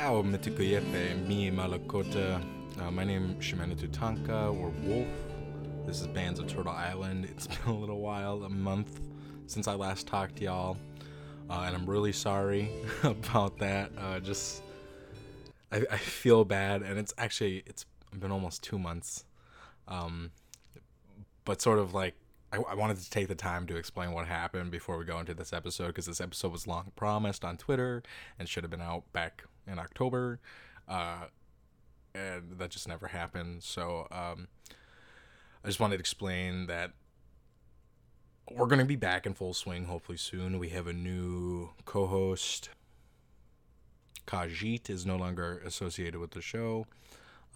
[0.00, 2.42] Ao Mitikuyepe, mi Malakota.
[2.80, 5.06] Uh, my name is Shimena Tutanka, or Wolf.
[5.86, 7.26] This is Bands of Turtle Island.
[7.26, 8.98] It's been a little while, a month
[9.46, 10.78] since I last talked to y'all.
[11.50, 12.70] Uh, and I'm really sorry
[13.02, 13.92] about that.
[13.98, 14.62] Uh, just,
[15.70, 17.84] I, I feel bad, and it's actually, it's
[18.18, 19.26] been almost two months.
[19.86, 20.30] Um,
[21.44, 22.14] but sort of like,
[22.52, 25.34] I, I wanted to take the time to explain what happened before we go into
[25.34, 28.02] this episode because this episode was long promised on Twitter
[28.38, 30.40] and should have been out back in October.
[30.88, 31.26] Uh,
[32.14, 33.62] and that just never happened.
[33.62, 34.48] So um,
[35.64, 36.92] I just wanted to explain that
[38.50, 40.58] we're going to be back in full swing hopefully soon.
[40.58, 42.70] We have a new co host.
[44.26, 46.86] Kajit is no longer associated with the show.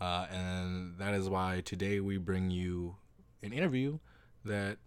[0.00, 2.97] Uh, and that is why today we bring you
[3.42, 3.98] an interview
[4.45, 4.78] that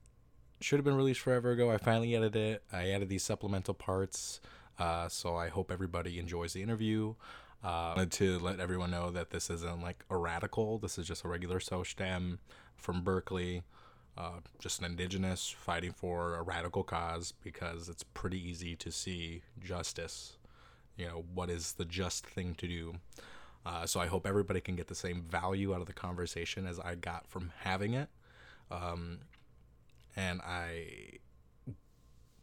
[0.60, 1.72] should have been released forever ago.
[1.72, 2.64] I finally edited it.
[2.72, 4.40] I added these supplemental parts.
[4.80, 7.16] Uh, so I hope everybody enjoys the interview.
[7.64, 10.78] Uh, wanted to let everyone know that this isn't like a radical.
[10.78, 12.38] This is just a regular SocDem
[12.76, 13.64] from Berkeley,
[14.18, 19.42] uh, just an indigenous fighting for a radical cause because it's pretty easy to see
[19.64, 20.38] justice.
[20.98, 22.96] You know, what is the just thing to do?
[23.66, 26.80] Uh, so I hope everybody can get the same value out of the conversation as
[26.80, 28.10] I got from having it.
[28.72, 29.20] Um,
[30.18, 31.20] and I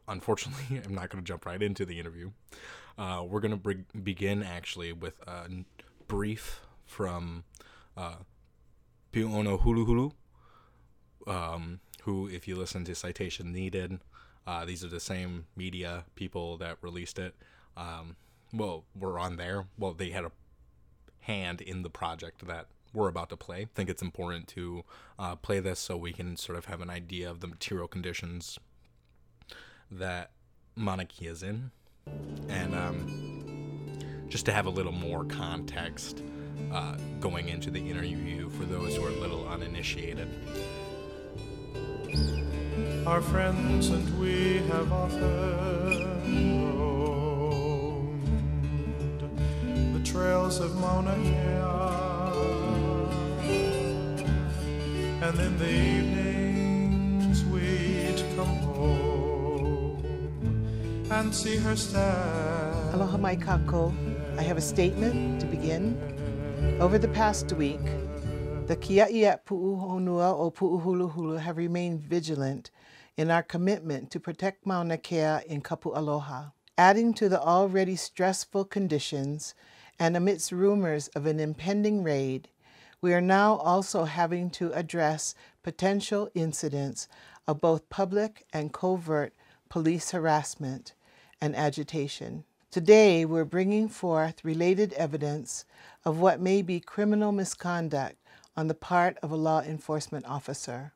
[0.08, 2.30] unfortunately, I'm not going to jump right into the interview.
[2.96, 5.48] Uh, we're going to begin actually with a
[6.06, 7.44] brief from
[7.96, 8.16] uh,
[9.12, 10.12] Pi'ono Hulu Hulu,
[11.26, 13.98] um, who, if you listen to Citation Needed,
[14.46, 17.34] uh, these are the same media people that released it.
[17.76, 18.16] Um,
[18.52, 19.66] well, were on there.
[19.76, 20.32] Well, they had a
[21.20, 23.62] hand in the project that we're about to play.
[23.62, 24.84] I think it's important to
[25.18, 28.58] uh, play this so we can sort of have an idea of the material conditions
[29.90, 30.30] that
[31.08, 31.70] Kea is in.
[32.48, 33.94] And um,
[34.28, 36.22] just to have a little more context
[36.72, 40.28] uh, going into the interview for those who are a little uninitiated.
[43.06, 48.28] Our friends and we have often roamed
[49.94, 51.93] the trails of Mauna Kea.
[55.24, 59.96] And in the evenings we'd come home
[61.10, 62.94] and see her stand.
[62.94, 63.94] Aloha mai kakou.
[64.38, 65.96] I have a statement to begin.
[66.78, 67.80] Over the past week,
[68.66, 72.70] the Kia'i at Pu'uhonua o Pu'uhuluhulu have remained vigilant
[73.16, 76.50] in our commitment to protect Mauna Kea in Kapu Aloha.
[76.76, 79.54] Adding to the already stressful conditions
[79.98, 82.50] and amidst rumors of an impending raid,
[83.04, 87.06] we are now also having to address potential incidents
[87.46, 89.34] of both public and covert
[89.68, 90.94] police harassment
[91.38, 92.44] and agitation.
[92.70, 95.66] Today, we're bringing forth related evidence
[96.06, 98.16] of what may be criminal misconduct
[98.56, 100.94] on the part of a law enforcement officer.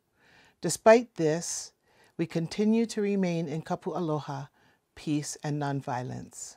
[0.63, 1.73] Despite this,
[2.17, 4.47] we continue to remain in Kapu Aloha,
[4.95, 6.57] peace and nonviolence.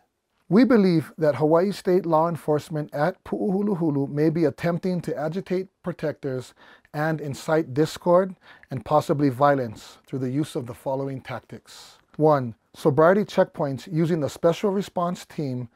[0.52, 6.54] We believe that Hawaii State law enforcement at Pu'uhuluhulu may be attempting to agitate protectors
[6.94, 8.36] and incite discord
[8.70, 12.00] and possibly violence through the use of the following tactics.
[12.18, 12.54] 1.
[12.74, 15.70] Sobriety checkpoints using the Special Response Team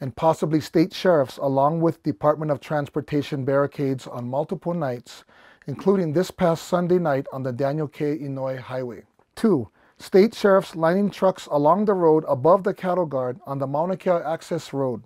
[0.00, 5.24] and possibly state sheriffs along with Department of Transportation barricades on multiple nights,
[5.66, 8.16] including this past Sunday night on the Daniel K.
[8.16, 9.02] Inouye Highway.
[9.34, 9.68] 2
[10.00, 14.12] State sheriffs lining trucks along the road above the cattle guard on the Mauna Kea
[14.24, 15.04] Access Road,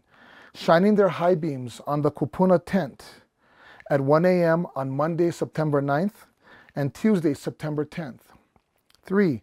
[0.55, 3.05] shining their high beams on the Kupuna tent
[3.91, 4.69] at 1 a.m.
[4.77, 6.27] on Monday, September 9th
[6.77, 8.21] and Tuesday, September 10th.
[9.03, 9.43] 3.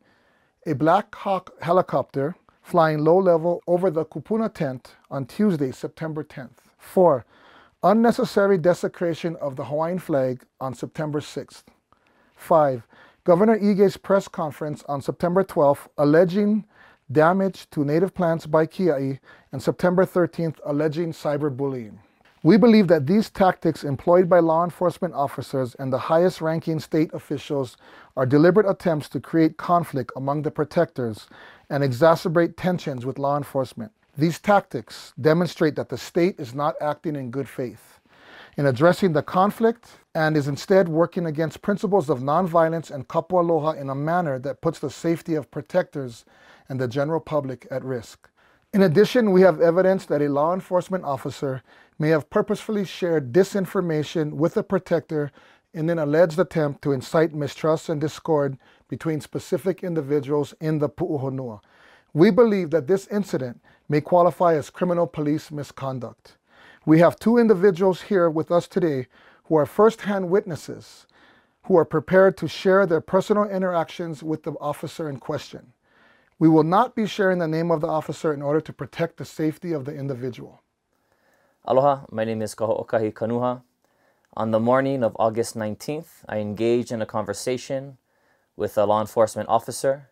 [0.68, 6.60] A Black Hawk helicopter flying low level over the Kupuna tent on Tuesday, September 10th.
[6.78, 7.26] 4.
[7.84, 11.64] Unnecessary desecration of the Hawaiian flag on September 6th.
[12.38, 12.88] 5.
[13.24, 16.66] Governor Ige's press conference on September 12th alleging
[17.12, 19.20] damage to native plants by Kia'i
[19.52, 22.00] and September 13th alleging cyberbullying.
[22.42, 27.14] We believe that these tactics employed by law enforcement officers and the highest ranking state
[27.14, 27.78] officials
[28.18, 31.28] are deliberate attempts to create conflict among the protectors
[31.70, 33.92] and exacerbate tensions with law enforcement.
[34.18, 38.00] These tactics demonstrate that the state is not acting in good faith
[38.58, 43.72] in addressing the conflict and is instead working against principles of nonviolence and kapu aloha
[43.72, 46.26] in a manner that puts the safety of protectors
[46.68, 48.30] and the general public at risk.
[48.74, 51.62] In addition, we have evidence that a law enforcement officer
[52.00, 55.32] may have purposefully shared disinformation with a protector
[55.74, 58.58] in an alleged attempt to incite mistrust and discord
[58.90, 61.62] between specific individuals in the pu'uhonua.
[62.14, 66.38] We believe that this incident may qualify as criminal police misconduct.
[66.86, 69.08] We have two individuals here with us today
[69.52, 71.06] who are first-hand witnesses
[71.64, 75.74] who are prepared to share their personal interactions with the officer in question.
[76.40, 79.26] We will not be sharing the name of the officer in order to protect the
[79.26, 80.62] safety of the individual.
[81.66, 83.62] Aloha, my name is Kaho'okahi Kanuha.
[84.38, 87.98] On the morning of August 19th, I engaged in a conversation
[88.56, 90.12] with a law enforcement officer.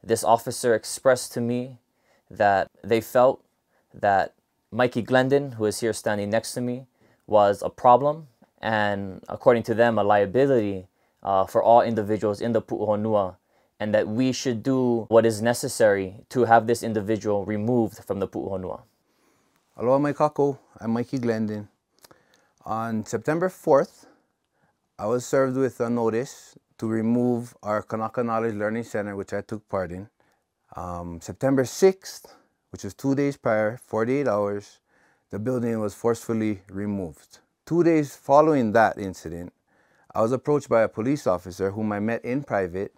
[0.00, 1.80] This officer expressed to me
[2.30, 3.44] that they felt
[3.92, 4.34] that
[4.70, 6.86] Mikey Glendon, who is here standing next to me,
[7.26, 8.28] was a problem
[8.66, 10.88] and, according to them, a liability
[11.22, 13.36] uh, for all individuals in the Pu'uhonua,
[13.78, 18.26] and that we should do what is necessary to have this individual removed from the
[18.26, 18.82] Pu'uhonua.
[19.76, 21.68] Aloha mai kakou, I'm Mikey Glendon.
[22.64, 24.06] On September 4th,
[24.98, 29.42] I was served with a notice to remove our Kanaka Knowledge Learning Center, which I
[29.42, 30.08] took part in.
[30.74, 32.26] Um, September 6th,
[32.70, 34.80] which was two days prior, 48 hours,
[35.30, 37.38] the building was forcefully removed.
[37.66, 39.52] Two days following that incident,
[40.14, 42.94] I was approached by a police officer whom I met in private,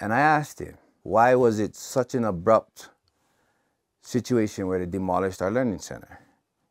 [0.00, 2.88] and I asked him, why was it such an abrupt
[4.00, 6.20] situation where they demolished our learning center?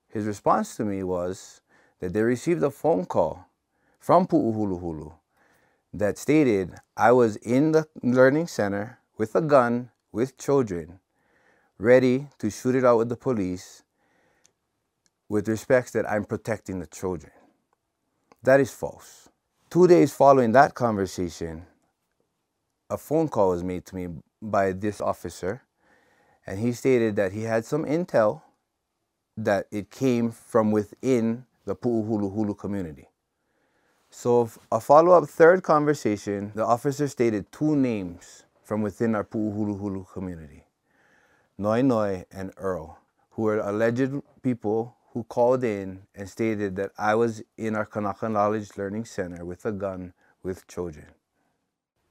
[0.10, 1.62] His response to me was
[2.00, 3.46] that they received a phone call
[4.00, 5.14] from Pu'uhuluhulu
[5.94, 11.00] that stated I was in the learning center with a gun with children,
[11.78, 13.84] ready to shoot it out with the police
[15.30, 17.32] with respects that I'm protecting the children.
[18.44, 19.30] That is false.
[19.70, 21.66] Two days following that conversation,
[22.90, 24.08] a phone call was made to me
[24.42, 25.64] by this officer,
[26.46, 28.42] and he stated that he had some intel
[29.38, 33.10] that it came from within the Pu'uhuluhulu community.
[34.12, 40.12] So, a follow up third conversation, the officer stated two names from within our Pu'uhuluhulu
[40.12, 40.64] community
[41.58, 43.00] Noi Noi and Earl,
[43.32, 44.12] who were alleged
[44.44, 49.46] people who called in and stated that I was in our Kanaka Knowledge Learning Center
[49.46, 50.12] with a gun
[50.44, 51.06] with children.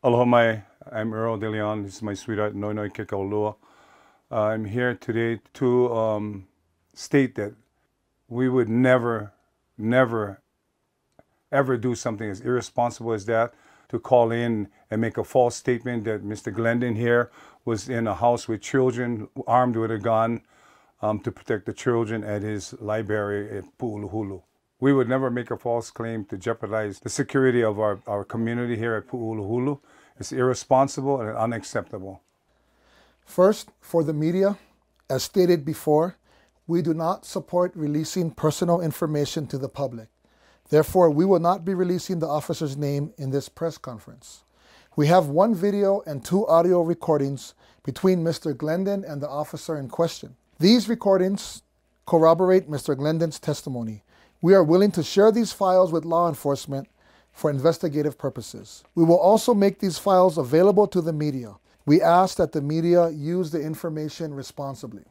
[0.03, 1.83] Aloha mai, I'm Earl De Leon.
[1.83, 3.57] This is my sweetheart, Noi Kekaulua.
[4.31, 6.49] I'm here today to um,
[6.95, 7.53] state that
[8.29, 9.35] we would never,
[9.77, 10.41] never,
[11.53, 13.53] ever do something as irresponsible as that
[13.91, 16.51] to call in and make a false statement that Mr.
[16.51, 17.31] Glendon here
[17.67, 20.41] was in a house with children armed with a gun
[21.05, 24.43] um, to protect the children at his library at Pu'uhuluhulu.
[24.81, 28.77] We would never make a false claim to jeopardize the security of our, our community
[28.77, 29.81] here at Pu'uhuluhulu.
[30.19, 32.23] It's irresponsible and unacceptable.
[33.27, 34.57] First, for the media,
[35.11, 36.17] as stated before,
[36.67, 40.09] we do not support releasing personal information to the public.
[40.71, 44.45] Therefore, we will not be releasing the officer's name in this press conference.
[44.97, 47.53] We have one video and two audio recordings
[47.83, 48.57] between Mr.
[48.57, 50.37] Glendon and the officer in question.
[50.61, 51.63] These recordings
[52.07, 52.97] corroborate Mr.
[52.97, 54.05] Glendon's testimony.
[54.41, 56.89] We are willing to share these files with law enforcement
[57.33, 58.85] for investigative purposes.
[58.95, 61.57] We will also make these files available to the media.
[61.87, 65.03] We ask that the media use the information responsibly.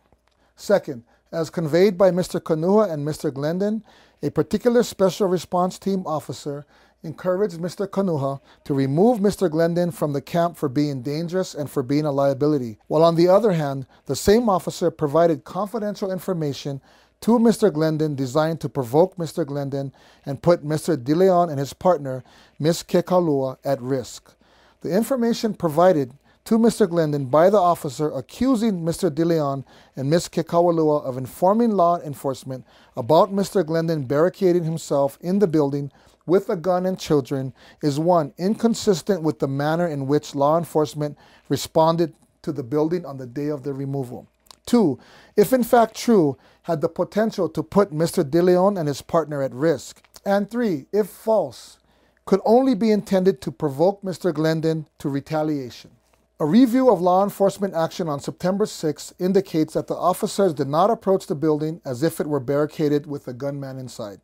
[0.56, 2.40] Second, as conveyed by Mr.
[2.40, 3.34] Kanuha and Mr.
[3.34, 3.84] Glendon,
[4.22, 6.66] a particular special response team officer
[7.04, 7.88] encouraged Mr.
[7.88, 9.52] Kanuha to remove Mr.
[9.52, 13.28] Glendon from the camp for being dangerous and for being a liability, while on the
[13.28, 16.82] other hand, the same officer provided confidential information
[17.22, 17.72] to Mr.
[17.72, 19.46] Glendon designed to provoke Mr.
[19.46, 19.94] Glendon
[20.26, 20.98] and put Mr.
[20.98, 22.24] DeLeon and his partner,
[22.60, 22.84] Ms.
[22.84, 24.34] Kekaulua, at risk.
[24.82, 26.14] The information provided
[26.46, 26.90] to Mr.
[26.90, 29.10] Glendon by the officer accusing Mr.
[29.10, 29.64] DeLeon
[29.96, 30.28] and Ms.
[30.28, 32.66] Kekaulua of informing law enforcement
[32.98, 33.66] about Mr.
[33.66, 35.90] Glendon barricading himself in the building
[36.26, 41.18] with a gun and children is one, inconsistent with the manner in which law enforcement
[41.50, 44.28] responded to the building on the day of the removal.
[44.66, 45.00] Two,
[45.36, 48.24] if in fact true, had the potential to put Mr.
[48.24, 50.02] DeLeon and his partner at risk.
[50.26, 51.80] And three, if false,
[52.26, 54.34] could only be intended to provoke Mr.
[54.34, 55.92] Glendon to retaliation.
[56.40, 60.90] A review of law enforcement action on September 6 indicates that the officers did not
[60.90, 64.20] approach the building as if it were barricaded with a gunman inside.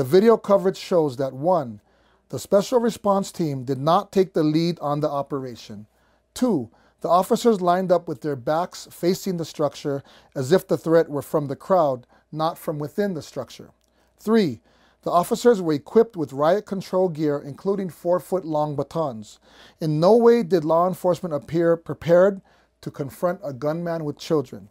[0.00, 1.82] The video coverage shows that 1.
[2.30, 5.88] The special response team did not take the lead on the operation.
[6.32, 6.70] 2.
[7.02, 10.02] The officers lined up with their backs facing the structure
[10.34, 13.72] as if the threat were from the crowd, not from within the structure.
[14.18, 14.62] 3.
[15.02, 19.38] The officers were equipped with riot control gear, including four foot long batons.
[19.82, 22.40] In no way did law enforcement appear prepared
[22.80, 24.70] to confront a gunman with children.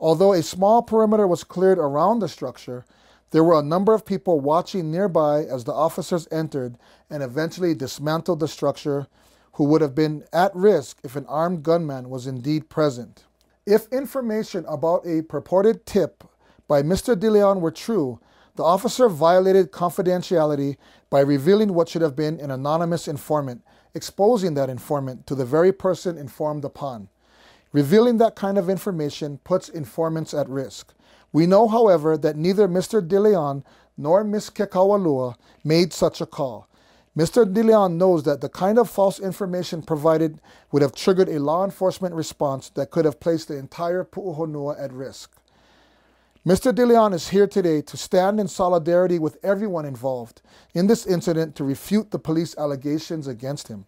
[0.00, 2.86] Although a small perimeter was cleared around the structure,
[3.32, 6.76] there were a number of people watching nearby as the officers entered
[7.10, 9.08] and eventually dismantled the structure
[9.54, 13.24] who would have been at risk if an armed gunman was indeed present.
[13.66, 16.24] If information about a purported tip
[16.68, 17.16] by Mr.
[17.16, 18.20] DeLeon were true,
[18.56, 20.76] the officer violated confidentiality
[21.08, 23.62] by revealing what should have been an anonymous informant,
[23.94, 27.08] exposing that informant to the very person informed upon.
[27.72, 30.92] Revealing that kind of information puts informants at risk.
[31.32, 33.06] We know, however, that neither Mr.
[33.06, 33.64] DeLeon
[33.96, 34.50] nor Ms.
[34.50, 36.68] Kekaulua made such a call.
[37.16, 37.44] Mr.
[37.44, 42.14] DeLeon knows that the kind of false information provided would have triggered a law enforcement
[42.14, 45.30] response that could have placed the entire Pu'uhonua at risk.
[46.46, 46.72] Mr.
[46.72, 50.40] DeLeon is here today to stand in solidarity with everyone involved
[50.74, 53.84] in this incident to refute the police allegations against him.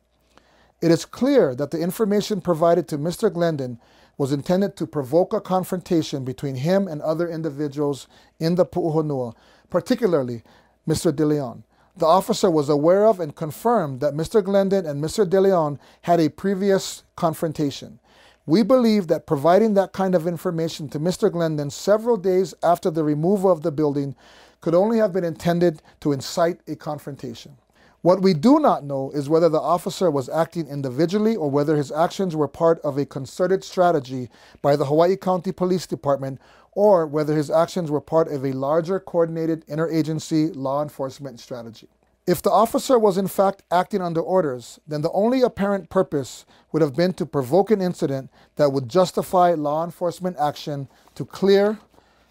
[0.80, 3.32] It is clear that the information provided to Mr.
[3.32, 3.80] Glendon
[4.16, 8.06] was intended to provoke a confrontation between him and other individuals
[8.38, 9.34] in the Pu'uhonua,
[9.70, 10.42] particularly
[10.88, 11.12] Mr.
[11.12, 11.62] DeLeon.
[11.96, 14.42] The officer was aware of and confirmed that Mr.
[14.42, 15.24] Glendon and Mr.
[15.24, 18.00] DeLeon had a previous confrontation.
[18.46, 21.30] We believe that providing that kind of information to Mr.
[21.32, 24.16] Glendon several days after the removal of the building
[24.60, 27.56] could only have been intended to incite a confrontation.
[28.04, 31.90] What we do not know is whether the officer was acting individually or whether his
[31.90, 34.28] actions were part of a concerted strategy
[34.60, 36.38] by the Hawaii County Police Department
[36.72, 41.88] or whether his actions were part of a larger coordinated interagency law enforcement strategy.
[42.26, 46.82] If the officer was in fact acting under orders, then the only apparent purpose would
[46.82, 51.78] have been to provoke an incident that would justify law enforcement action to clear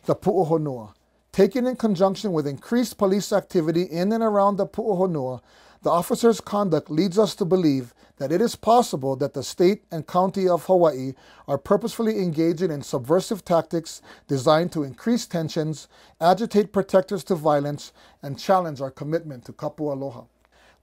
[0.06, 0.94] the Pu'uhonua.
[1.32, 5.42] Taken in conjunction with increased police activity in and around the Pu'uhonua,
[5.84, 10.08] the officer's conduct leads us to believe that it is possible that the state and
[10.08, 11.14] county of Hawaii
[11.48, 15.90] are purposefully engaging in subversive tactics designed to increase tensions,
[16.22, 20.24] agitate protectors to violence, and challenge our commitment to kapu aloha.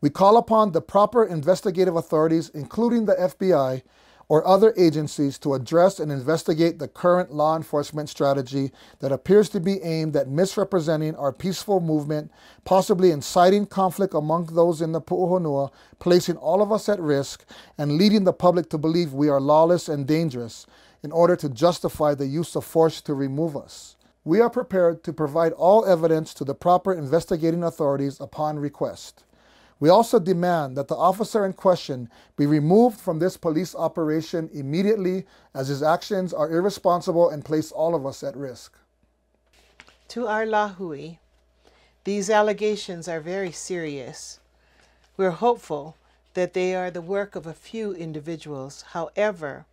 [0.03, 3.83] We call upon the proper investigative authorities, including the FBI,
[4.31, 8.71] or other agencies to address and investigate the current law enforcement strategy
[9.01, 12.31] that appears to be aimed at misrepresenting our peaceful movement,
[12.65, 17.45] possibly inciting conflict among those in the Pu'uhonua, placing all of us at risk,
[17.77, 20.65] and leading the public to believe we are lawless and dangerous
[21.03, 23.97] in order to justify the use of force to remove us.
[24.23, 29.25] We are prepared to provide all evidence to the proper investigating authorities upon request.
[29.81, 35.27] We also demand that the officer in question be removed from this police operation immediately
[35.55, 38.77] as his actions are irresponsible and place all of us at risk.
[40.09, 41.19] To our lahui,
[42.05, 44.41] these allegations are very serious.
[45.17, 45.97] We're hopeful
[46.35, 48.83] that they are the work of a few individuals.
[48.93, 49.65] However,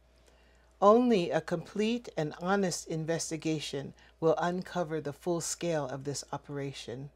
[0.82, 7.10] only a complete and honest investigation will uncover the full scale of this operation.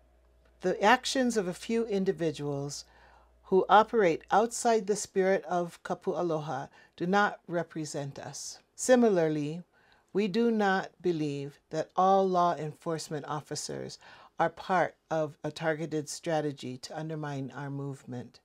[0.62, 2.86] The actions of a few individuals
[3.46, 8.60] who operate outside the spirit of kapu aloha do not represent us.
[8.76, 9.64] Similarly,
[10.14, 13.98] we do not believe that all law enforcement officers
[14.40, 18.40] are part of a targeted strategy to undermine our movement.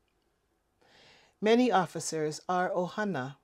[1.40, 3.36] Many officers are ohana,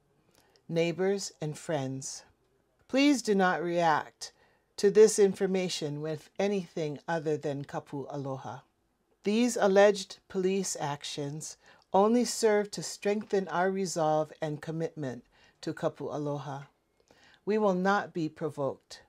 [0.66, 2.22] neighbors and friends.
[2.88, 4.32] Please do not react
[4.82, 8.58] to this information with anything other than kapu aloha.
[9.22, 11.56] These alleged police actions
[11.92, 15.24] only serve to strengthen our resolve and commitment
[15.60, 16.62] to kapu aloha.
[17.44, 19.02] We will not be provoked.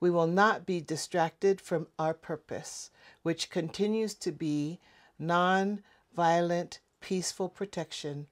[0.00, 2.90] We will not be distracted from our purpose,
[3.22, 4.80] which continues to be
[5.18, 5.82] non
[6.16, 8.26] violent, peaceful protection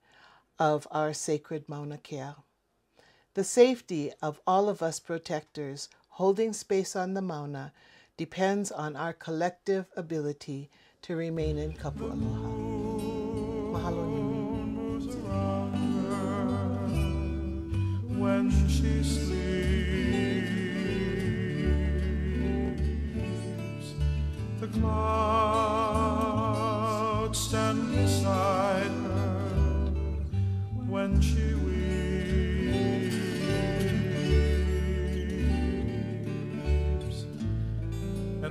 [0.59, 2.33] of our sacred Mauna Kea.
[3.35, 7.73] The safety of all of us protectors holding space on the Mauna
[8.17, 12.49] depends on our collective ability to remain in kapu aloha.
[13.73, 14.33] Mahalo nui.
[18.23, 19.33] when she sleeps.
[24.61, 24.69] The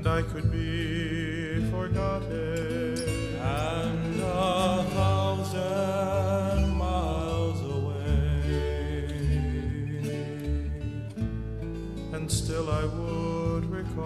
[0.02, 2.98] and I could be forgotten
[3.40, 8.42] and a thousand miles away
[12.14, 14.00] and still I would recall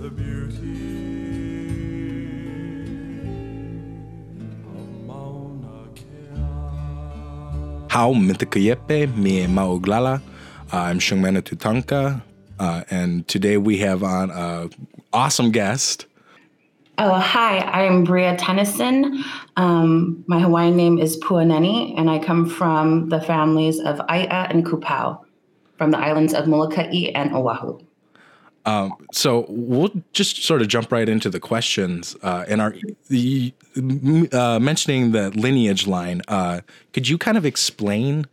[0.00, 0.82] the beauty
[4.74, 6.42] of Mauna Kea.
[7.88, 10.20] How Mintakayepe, me Mauglala.
[10.72, 12.22] I'm Shungmana Tutanka,
[12.60, 14.70] uh, and today we have on a
[15.12, 16.06] awesome guest.
[16.98, 19.24] Oh, hi, I'm Bria Tennyson.
[19.56, 24.64] Um, my Hawaiian name is Puaneni, and I come from the families of Ai'a and
[24.64, 25.24] Kupau.
[25.80, 27.78] from the islands of Molokai and Oahu.
[28.66, 32.14] Um, so we'll just sort of jump right into the questions.
[32.22, 32.74] Uh, and our
[33.08, 33.54] the
[34.30, 36.60] uh, mentioning the lineage line, uh,
[36.92, 38.26] could you kind of explain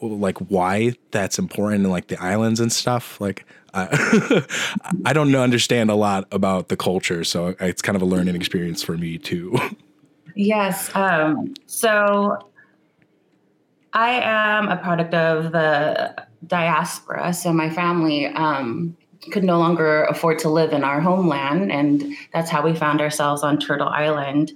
[0.00, 3.20] like why that's important in like the islands and stuff?
[3.20, 3.44] Like,
[5.04, 8.82] I don't understand a lot about the culture, so it's kind of a learning experience
[8.82, 9.58] for me too.
[10.34, 10.90] Yes.
[10.94, 12.38] Um, so
[13.92, 16.14] I am a product of the
[16.46, 17.34] diaspora.
[17.34, 18.96] So my family um,
[19.30, 22.02] could no longer afford to live in our homeland, and
[22.32, 24.52] that's how we found ourselves on Turtle Island.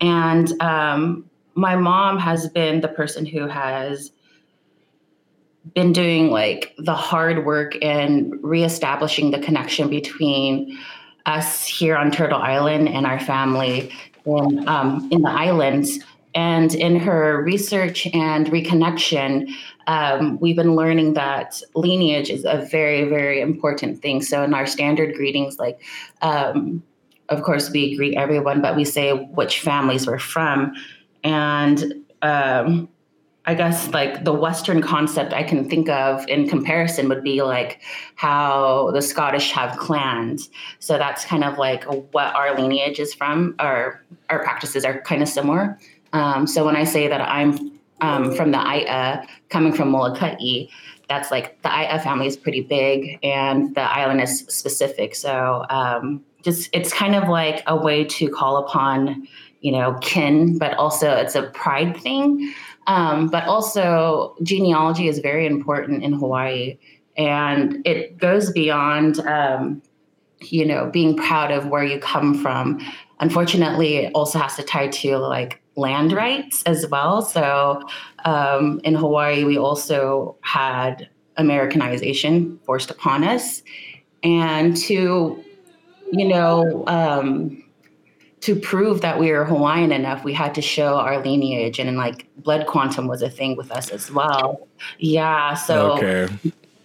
[0.00, 4.12] And um, my mom has been the person who has
[5.74, 10.78] been doing like the hard work in reestablishing the connection between
[11.26, 13.92] us here on Turtle Island and our family
[14.24, 15.98] in, um, in the islands.
[16.34, 19.50] And in her research and reconnection,
[19.86, 24.22] um, we've been learning that lineage is a very, very important thing.
[24.22, 25.80] So in our standard greetings, like,
[26.22, 26.82] um,
[27.30, 30.74] of course, we greet everyone, but we say which families we're from.
[31.24, 32.88] And um,
[33.48, 37.80] I guess like the Western concept I can think of in comparison would be like
[38.14, 40.50] how the Scottish have clans.
[40.80, 43.54] So that's kind of like what our lineage is from.
[43.58, 45.78] Our our practices are kind of similar.
[46.12, 50.66] Um, so when I say that I'm um, from the Ai'a, coming from Molokai,
[51.08, 55.14] that's like the Ai'a family is pretty big, and the island is specific.
[55.14, 59.26] So um, just it's kind of like a way to call upon
[59.60, 62.52] you know kin, but also it's a pride thing.
[62.88, 66.78] Um, but also, genealogy is very important in Hawaii,
[67.18, 69.82] and it goes beyond, um,
[70.40, 72.80] you know, being proud of where you come from.
[73.20, 77.20] Unfortunately, it also has to tie to like land rights as well.
[77.20, 77.82] So,
[78.24, 83.62] um, in Hawaii, we also had Americanization forced upon us,
[84.22, 85.44] and to,
[86.10, 87.62] you know um,
[88.40, 92.26] to prove that we were Hawaiian enough, we had to show our lineage, and, like
[92.36, 94.68] blood quantum was a thing with us as well.
[94.98, 96.28] Yeah, so okay.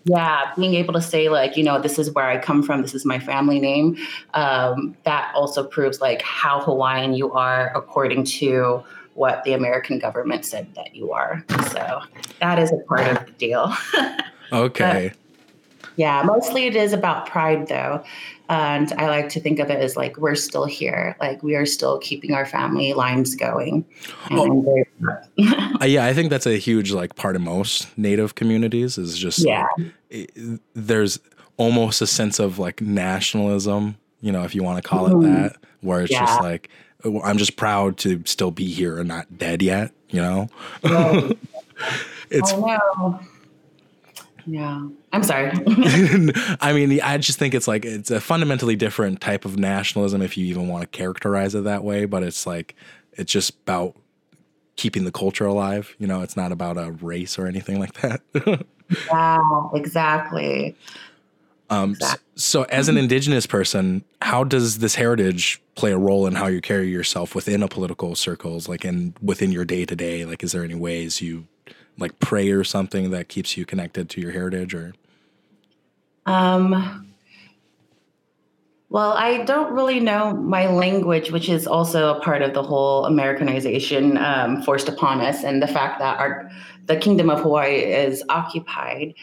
[0.05, 2.95] yeah, being able to say like, you know, this is where I come from, this
[2.95, 3.97] is my family name,
[4.33, 10.43] um, that also proves like how Hawaiian you are according to what the American government
[10.43, 11.45] said that you are.
[11.71, 12.01] So
[12.39, 13.73] that is a part of the deal.
[14.51, 15.09] Okay.
[15.09, 18.03] But, yeah, mostly it is about pride though.
[18.49, 21.65] And I like to think of it as like we're still here, like we are
[21.65, 23.85] still keeping our family lines going.
[24.29, 29.39] Uh, yeah, I think that's a huge like part of most native communities is just
[29.39, 29.67] Yeah.
[29.77, 31.19] like, it- there's
[31.57, 35.55] almost a sense of like nationalism, you know, if you want to call it that,
[35.81, 36.25] where it's Yeah.
[36.25, 36.69] just like
[37.05, 40.47] "Oh, I'm just proud to still be here and not dead yet, you know.
[40.83, 41.37] Right.
[42.29, 43.19] it's know.
[44.45, 44.87] Yeah.
[45.11, 45.51] I'm sorry.
[46.61, 50.37] I mean, I just think it's like it's a fundamentally different type of nationalism if
[50.37, 52.75] you even want to characterize it that way, but it's like
[53.13, 53.95] it's just about
[54.75, 58.21] keeping the culture alive, you know, it's not about a race or anything like that.
[59.11, 60.75] wow, exactly.
[61.69, 66.35] Um, s- so, as an indigenous person, how does this heritage play a role in
[66.35, 70.25] how you carry yourself within a political circles, like in within your day to day?
[70.25, 71.47] Like, is there any ways you
[71.97, 74.73] like pray or something that keeps you connected to your heritage?
[74.73, 74.93] Or
[76.25, 77.13] Um,
[78.93, 83.05] well, I don't really know my language, which is also a part of the whole
[83.05, 86.49] Americanization um, forced upon us, and the fact that our
[86.85, 89.15] the Kingdom of Hawaii is occupied,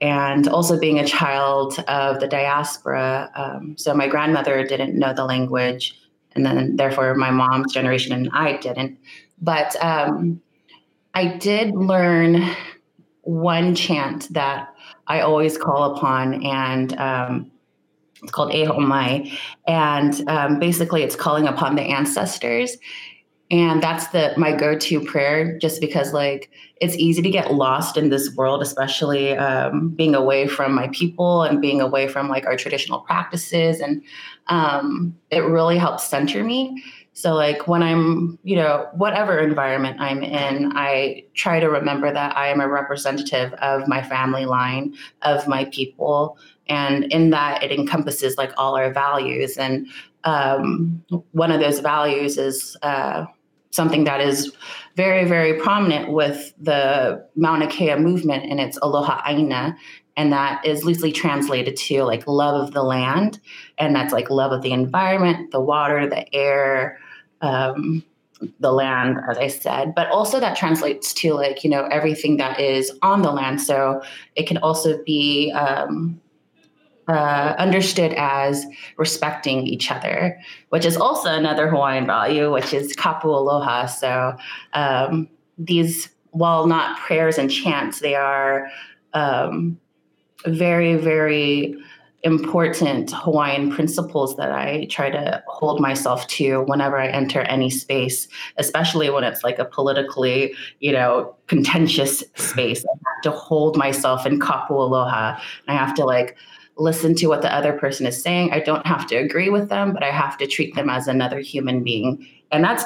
[0.00, 3.30] and also being a child of the diaspora.
[3.34, 6.00] Um, so my grandmother didn't know the language,
[6.34, 8.98] and then therefore my mom's generation and I didn't.
[9.42, 10.40] But um,
[11.14, 12.48] I did learn
[13.22, 14.74] one chant that
[15.06, 17.50] I always call upon, and um,
[18.22, 19.36] it's called Ehomai.
[19.66, 22.76] And um, basically, it's calling upon the ancestors.
[23.50, 26.50] And that's the my go-to prayer, just because like
[26.82, 31.42] it's easy to get lost in this world, especially um, being away from my people
[31.42, 34.02] and being away from like our traditional practices, and
[34.48, 36.82] um, it really helps center me.
[37.18, 42.36] So like when I'm, you know, whatever environment I'm in, I try to remember that
[42.36, 47.72] I am a representative of my family line, of my people, and in that it
[47.72, 49.56] encompasses like all our values.
[49.56, 49.88] And
[50.22, 51.02] um,
[51.32, 53.24] one of those values is uh,
[53.70, 54.52] something that is
[54.94, 59.76] very, very prominent with the Mauna Kea movement, and it's Aloha Aina.
[60.16, 63.40] And that is loosely translated to like love of the land.
[63.76, 66.98] And that's like love of the environment, the water, the air,
[67.40, 68.04] um,
[68.60, 72.60] the land, as I said, but also that translates to like, you know, everything that
[72.60, 73.60] is on the land.
[73.60, 74.00] So
[74.36, 76.20] it can also be um,
[77.08, 78.64] uh, understood as
[78.96, 83.86] respecting each other, which is also another Hawaiian value, which is kapu aloha.
[83.86, 84.36] So
[84.72, 88.68] um, these, while not prayers and chants, they are
[89.14, 89.80] um,
[90.46, 91.74] very, very
[92.22, 98.26] important Hawaiian principles that I try to hold myself to whenever I enter any space,
[98.56, 102.84] especially when it's like a politically, you know, contentious space.
[102.84, 105.38] I have to hold myself in kapu aloha.
[105.68, 106.36] I have to like
[106.76, 108.52] listen to what the other person is saying.
[108.52, 111.38] I don't have to agree with them, but I have to treat them as another
[111.38, 112.26] human being.
[112.50, 112.84] And that's,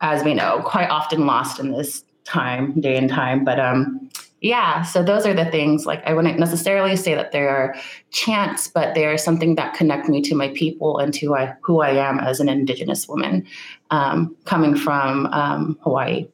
[0.00, 3.44] as we know, quite often lost in this time, day and time.
[3.44, 5.84] But um yeah, so those are the things.
[5.84, 7.74] Like I wouldn't necessarily say that they are
[8.10, 11.80] chants, but they are something that connect me to my people and to I, who
[11.80, 13.46] I am as an Indigenous woman
[13.90, 16.28] um, coming from um, Hawaii.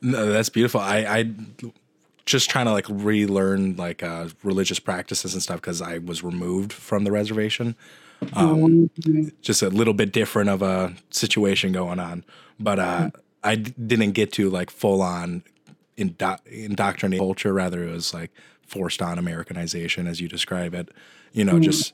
[0.00, 0.80] No, that's beautiful.
[0.80, 1.30] I, I
[2.26, 6.72] just trying to like relearn like uh, religious practices and stuff because I was removed
[6.72, 7.74] from the reservation.
[8.34, 9.28] Um, mm-hmm.
[9.42, 12.24] Just a little bit different of a situation going on,
[12.60, 13.20] but uh, mm-hmm.
[13.44, 15.42] I d- didn't get to like full on
[15.98, 17.52] indo- indoctrinate culture.
[17.52, 18.30] Rather, it was like
[18.66, 20.90] forced on Americanization, as you describe it.
[21.32, 21.62] You know, mm-hmm.
[21.62, 21.92] just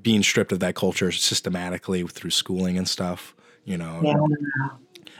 [0.00, 3.34] being stripped of that culture systematically through schooling and stuff.
[3.64, 4.68] You know, yeah.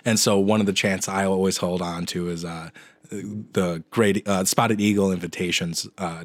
[0.04, 2.68] and so one of the chants I always hold on to is uh,
[3.10, 5.88] the great uh, spotted eagle invitations.
[5.96, 6.24] Uh,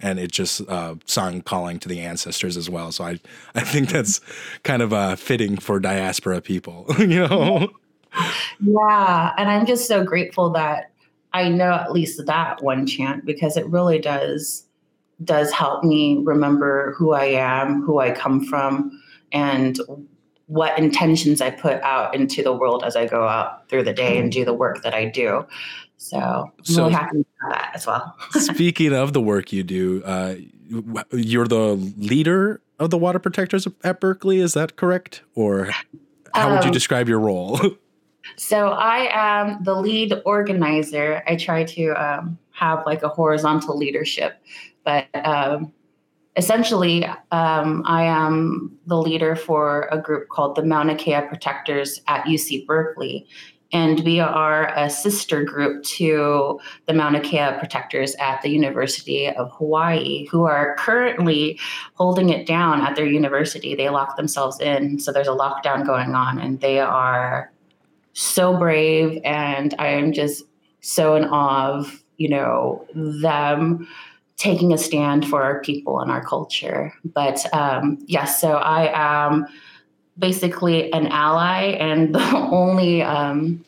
[0.00, 2.92] and it just uh, song calling to the ancestors as well.
[2.92, 3.18] So I,
[3.54, 4.20] I think that's
[4.62, 7.68] kind of uh, fitting for diaspora people, you know.
[8.60, 10.92] Yeah, and I'm just so grateful that
[11.38, 14.64] I know at least that one chant because it really does
[15.22, 19.00] does help me remember who I am, who I come from,
[19.32, 19.78] and
[20.46, 24.18] what intentions I put out into the world as I go out through the day
[24.18, 25.46] and do the work that I do.
[25.96, 28.16] So I'm so, really happy for that as well.
[28.30, 30.36] speaking of the work you do, uh,
[31.12, 34.40] you're the leader of the water protectors at Berkeley.
[34.40, 35.22] Is that correct?
[35.34, 35.70] Or
[36.34, 37.60] how um, would you um, describe your role?
[38.36, 41.22] So I am the lead organizer.
[41.26, 44.40] I try to um, have like a horizontal leadership,
[44.84, 45.72] but um,
[46.36, 52.24] essentially, um, I am the leader for a group called the Mauna Kea Protectors at
[52.24, 53.26] UC Berkeley.
[53.70, 59.50] And we are a sister group to the Mauna Kea Protectors at the University of
[59.52, 61.60] Hawaii, who are currently
[61.92, 63.74] holding it down at their university.
[63.74, 67.52] They lock themselves in, so there's a lockdown going on, and they are
[68.18, 70.42] so brave and I am just
[70.80, 73.86] so in awe of, you know, them
[74.36, 76.92] taking a stand for our people and our culture.
[77.04, 79.46] But um, yes, so I am
[80.18, 83.64] basically an ally and the only um,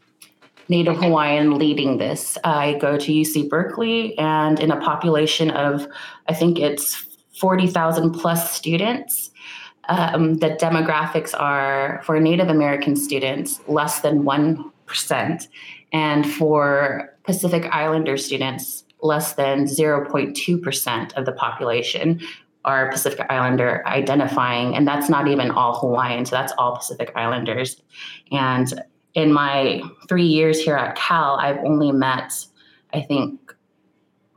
[0.68, 2.36] Native Hawaiian leading this.
[2.42, 5.86] I go to UC Berkeley, and in a population of,
[6.28, 7.06] I think it's
[7.40, 9.29] 40,000 plus students,
[9.90, 15.48] um, the demographics are for Native American students less than 1%,
[15.92, 22.20] and for Pacific Islander students, less than 0.2% of the population
[22.64, 27.82] are Pacific Islander identifying, and that's not even all Hawaiian, so that's all Pacific Islanders.
[28.30, 28.82] And
[29.14, 32.32] in my three years here at Cal, I've only met,
[32.92, 33.54] I think,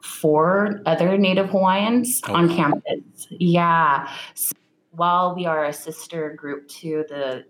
[0.01, 2.33] four other Native Hawaiians oh.
[2.33, 3.27] on campus.
[3.29, 4.09] Yeah.
[4.33, 4.53] So
[4.95, 7.45] while we are a sister group to the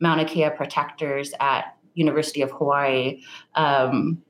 [0.00, 3.20] Mauna Kea Protectors at University of Hawaii,
[3.54, 4.22] um,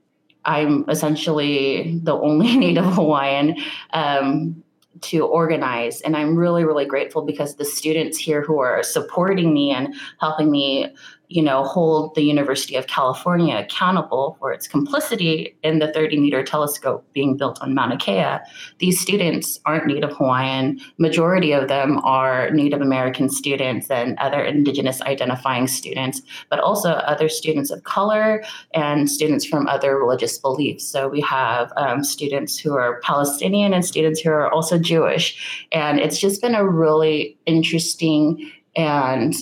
[0.45, 3.57] I'm essentially the only Native Hawaiian
[3.93, 4.63] um,
[5.03, 6.01] to organize.
[6.01, 10.51] And I'm really, really grateful because the students here who are supporting me and helping
[10.51, 10.95] me
[11.29, 16.43] you know, hold the University of California accountable for its complicity in the 30 meter
[16.43, 18.39] telescope being built on Mauna Kea.
[18.79, 20.79] These students aren't Native Hawaiian.
[20.99, 27.29] Majority of them are Native American students and other Indigenous identifying students, but also other
[27.29, 30.87] students of color and students from other religious beliefs.
[30.87, 35.67] So we have um, students who are Palestinian and students who are also Jewish.
[35.73, 39.35] And it's just been a really interesting and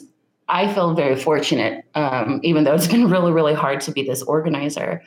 [0.48, 4.22] I feel very fortunate, um, even though it's been really, really hard to be this
[4.22, 5.02] organizer.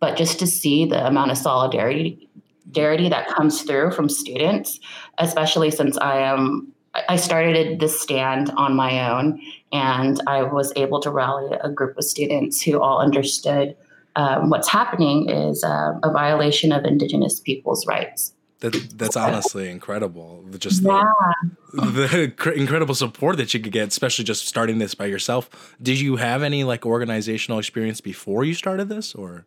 [0.00, 2.28] But just to see the amount of solidarity
[2.74, 4.80] that comes through from students,
[5.18, 6.72] especially since I am,
[7.08, 9.40] I started this stand on my own,
[9.72, 13.76] and I was able to rally a group of students who all understood
[14.16, 18.34] um, what's happening is uh, a violation of Indigenous people's rights.
[18.62, 20.44] That that's honestly incredible.
[20.58, 21.80] Just the, Yeah.
[21.80, 25.76] the cr- incredible support that you could get, especially just starting this by yourself.
[25.80, 29.44] Did you have any like organizational experience before you started this, or?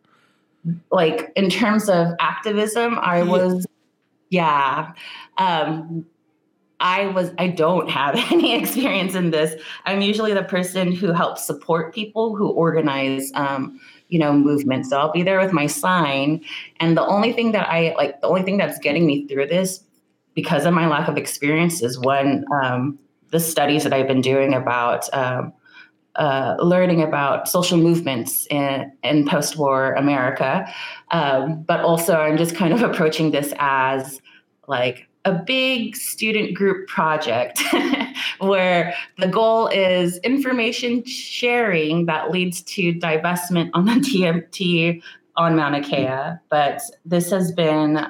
[0.90, 3.64] like in terms of activism i was
[4.30, 4.92] yeah
[5.38, 6.04] um
[6.80, 11.46] i was i don't have any experience in this i'm usually the person who helps
[11.46, 16.40] support people who organize um you know movements so i'll be there with my sign
[16.80, 19.80] and the only thing that i like the only thing that's getting me through this
[20.34, 22.98] because of my lack of experience is when um
[23.30, 25.52] the studies that i've been doing about um
[26.16, 30.66] uh, learning about social movements in, in post-war America,
[31.10, 34.20] um, but also I'm just kind of approaching this as
[34.66, 37.60] like a big student group project
[38.38, 45.02] where the goal is information sharing that leads to divestment on the TMT
[45.34, 46.38] on Mauna Kea.
[46.48, 48.06] But this has been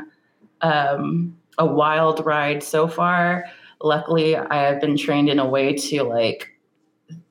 [0.61, 3.47] um, a wild ride so far.
[3.83, 6.51] Luckily, I have been trained in a way to like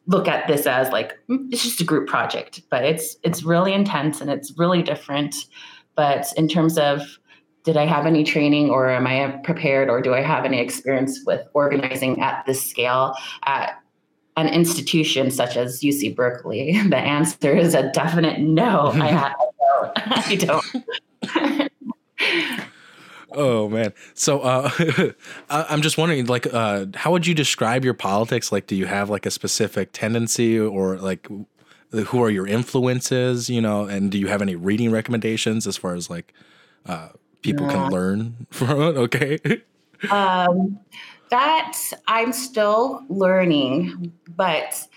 [0.07, 3.73] look at this as like mm, it's just a group project but it's it's really
[3.73, 5.47] intense and it's really different
[5.95, 7.17] but in terms of
[7.65, 11.19] did i have any training or am i prepared or do i have any experience
[11.25, 13.81] with organizing at this scale at
[14.37, 21.69] an institution such as uc berkeley the answer is a definite no i, don't, I
[21.69, 21.71] don't.
[23.37, 23.93] Oh man.
[24.13, 24.69] So uh,
[25.49, 28.51] I- I'm just wondering, like, uh, how would you describe your politics?
[28.51, 31.27] Like, do you have like a specific tendency, or like,
[31.91, 33.49] who are your influences?
[33.49, 36.33] You know, and do you have any reading recommendations as far as like
[36.85, 37.09] uh,
[37.45, 37.73] people Yeah.
[37.73, 38.97] can learn from it?
[38.97, 39.39] Okay.
[40.11, 40.79] um,
[41.29, 41.77] that
[42.07, 44.87] I'm still learning, but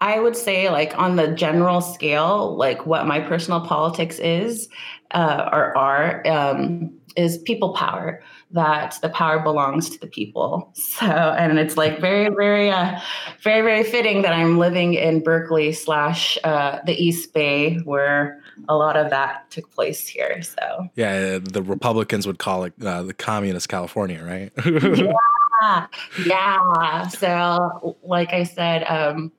[0.00, 4.68] I would say, like on the general scale, like what my personal politics is
[5.12, 8.22] uh, or are um, is people power.
[8.50, 10.72] That the power belongs to the people.
[10.76, 13.00] So, and it's like very, very, uh,
[13.42, 18.76] very, very fitting that I'm living in Berkeley slash uh, the East Bay, where a
[18.76, 20.42] lot of that took place here.
[20.42, 20.88] So.
[20.94, 24.52] yeah, the Republicans would call it uh, the communist California, right?
[24.66, 25.86] yeah,
[26.24, 27.08] yeah.
[27.08, 29.32] So, like I said, um,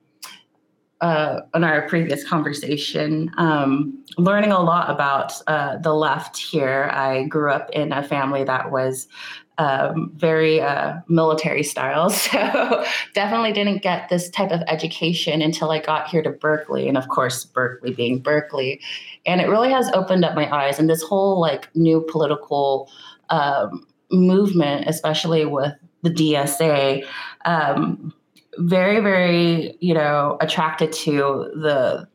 [1.00, 6.90] uh, in our previous conversation, um, learning a lot about uh, the left here.
[6.92, 9.08] I grew up in a family that was
[9.58, 15.80] um, very uh, military style, so definitely didn't get this type of education until I
[15.80, 18.80] got here to Berkeley, and of course, Berkeley being Berkeley,
[19.26, 20.78] and it really has opened up my eyes.
[20.78, 22.90] And this whole like new political
[23.30, 27.04] um, movement, especially with the DSA.
[27.44, 28.12] Um,
[28.58, 32.08] very very you know attracted to the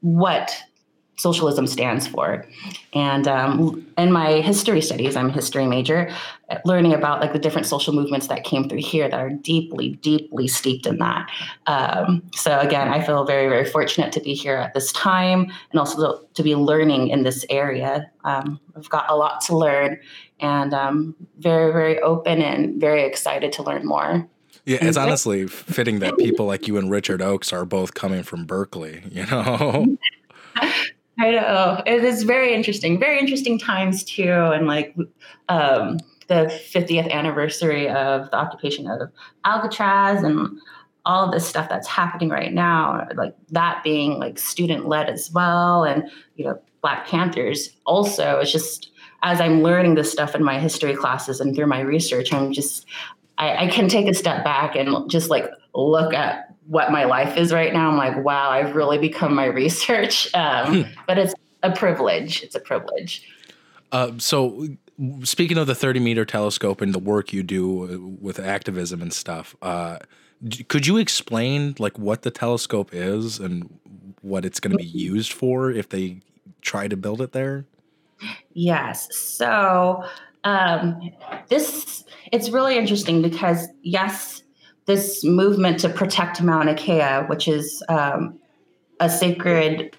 [0.00, 0.56] what
[1.18, 2.46] socialism stands for
[2.94, 6.10] and um, in my history studies i'm a history major
[6.64, 10.46] learning about like the different social movements that came through here that are deeply deeply
[10.46, 11.28] steeped in that
[11.66, 15.80] um, so again i feel very very fortunate to be here at this time and
[15.80, 19.98] also to be learning in this area um, i've got a lot to learn
[20.40, 24.28] and um, very very open and very excited to learn more
[24.64, 28.44] yeah, it's honestly fitting that people like you and Richard Oakes are both coming from
[28.44, 29.02] Berkeley.
[29.10, 29.96] You know.
[31.18, 34.94] I know it is very interesting, very interesting times too, and like
[35.48, 39.10] um, the 50th anniversary of the occupation of
[39.44, 40.60] Alcatraz and
[41.04, 45.84] all this stuff that's happening right now, like that being like student led as well,
[45.84, 48.38] and you know Black Panthers also.
[48.38, 52.32] It's just as I'm learning this stuff in my history classes and through my research,
[52.32, 52.86] I'm just
[53.38, 57.36] I, I can take a step back and just like look at what my life
[57.36, 57.90] is right now.
[57.90, 60.28] I'm like, wow, I've really become my research.
[60.38, 62.42] Um, but it's a privilege.
[62.42, 63.26] It's a privilege.
[63.90, 64.68] Uh, so,
[65.24, 69.56] speaking of the 30 meter telescope and the work you do with activism and stuff,
[69.62, 69.98] uh,
[70.68, 73.68] could you explain like what the telescope is and
[74.22, 76.20] what it's going to be used for if they
[76.60, 77.64] try to build it there?
[78.52, 79.08] Yes.
[79.16, 80.04] So
[80.44, 81.10] um,
[81.48, 84.42] this it's really interesting because yes,
[84.88, 88.38] this movement to protect Mauna Kea, which is um,
[88.98, 89.96] a sacred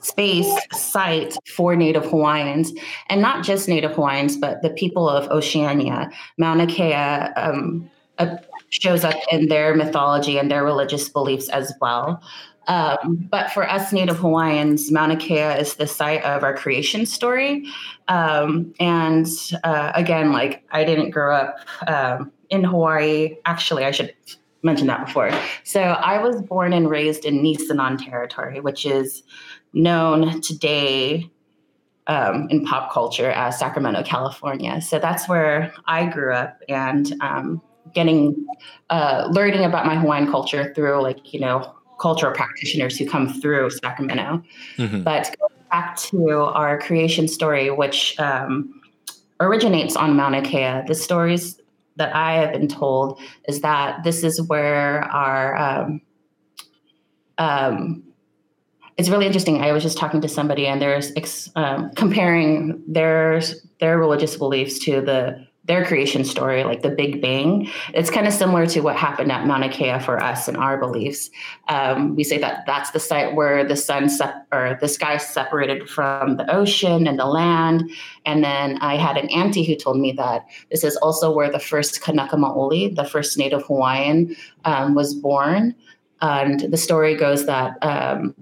[0.00, 2.72] space site for Native Hawaiians,
[3.08, 6.10] and not just Native Hawaiians, but the people of Oceania.
[6.38, 8.36] Mauna Kea um, uh,
[8.68, 12.22] shows up in their mythology and their religious beliefs as well.
[12.68, 17.64] Um, but for us Native Hawaiians, Mauna Kea is the site of our creation story.
[18.08, 19.26] Um, and
[19.64, 23.36] uh, again, like I didn't grow up um, in Hawaii.
[23.44, 24.14] Actually, I should
[24.62, 25.30] mention that before.
[25.64, 29.22] So I was born and raised in Nisenan territory, which is
[29.72, 31.30] known today
[32.06, 34.80] um, in pop culture as Sacramento, California.
[34.80, 37.62] So that's where I grew up and um,
[37.94, 38.46] getting
[38.90, 43.70] uh, learning about my Hawaiian culture through like you know cultural practitioners who come through
[43.70, 44.42] Sacramento.
[44.76, 45.02] Mhm.
[45.02, 48.80] But going back to our creation story, which um,
[49.40, 51.58] originates on Mauna Kea, the stories
[51.96, 56.00] that I have been told is that this is where our um,
[57.38, 58.02] um,
[58.96, 59.60] it's really interesting.
[59.60, 63.42] I was just talking to somebody, and there's ex- um, comparing their
[63.80, 67.68] their religious beliefs to the their creation story, like the Big Bang.
[67.92, 71.30] It's kind of similar to what happened at Mauna Kea for us and our beliefs.
[71.68, 75.90] Um, we say that that's the site where the sun sep- or the sky separated
[75.90, 77.90] from the ocean and the land.
[78.24, 81.58] And then I had an auntie who told me that this is also where the
[81.58, 85.74] first Kanaka Maoli, the first Native Hawaiian, um, was born.
[86.22, 88.34] And the story goes that um,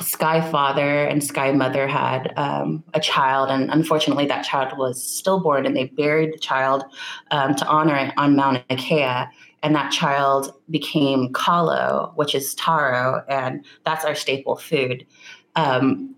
[0.00, 5.66] Sky Father and Sky Mother had um, a child, and unfortunately, that child was stillborn,
[5.66, 6.84] and they buried the child
[7.30, 9.24] um, to honor it on Mauna Kea.
[9.62, 15.06] And that child became kalo, which is taro, and that's our staple food.
[15.54, 16.14] Um,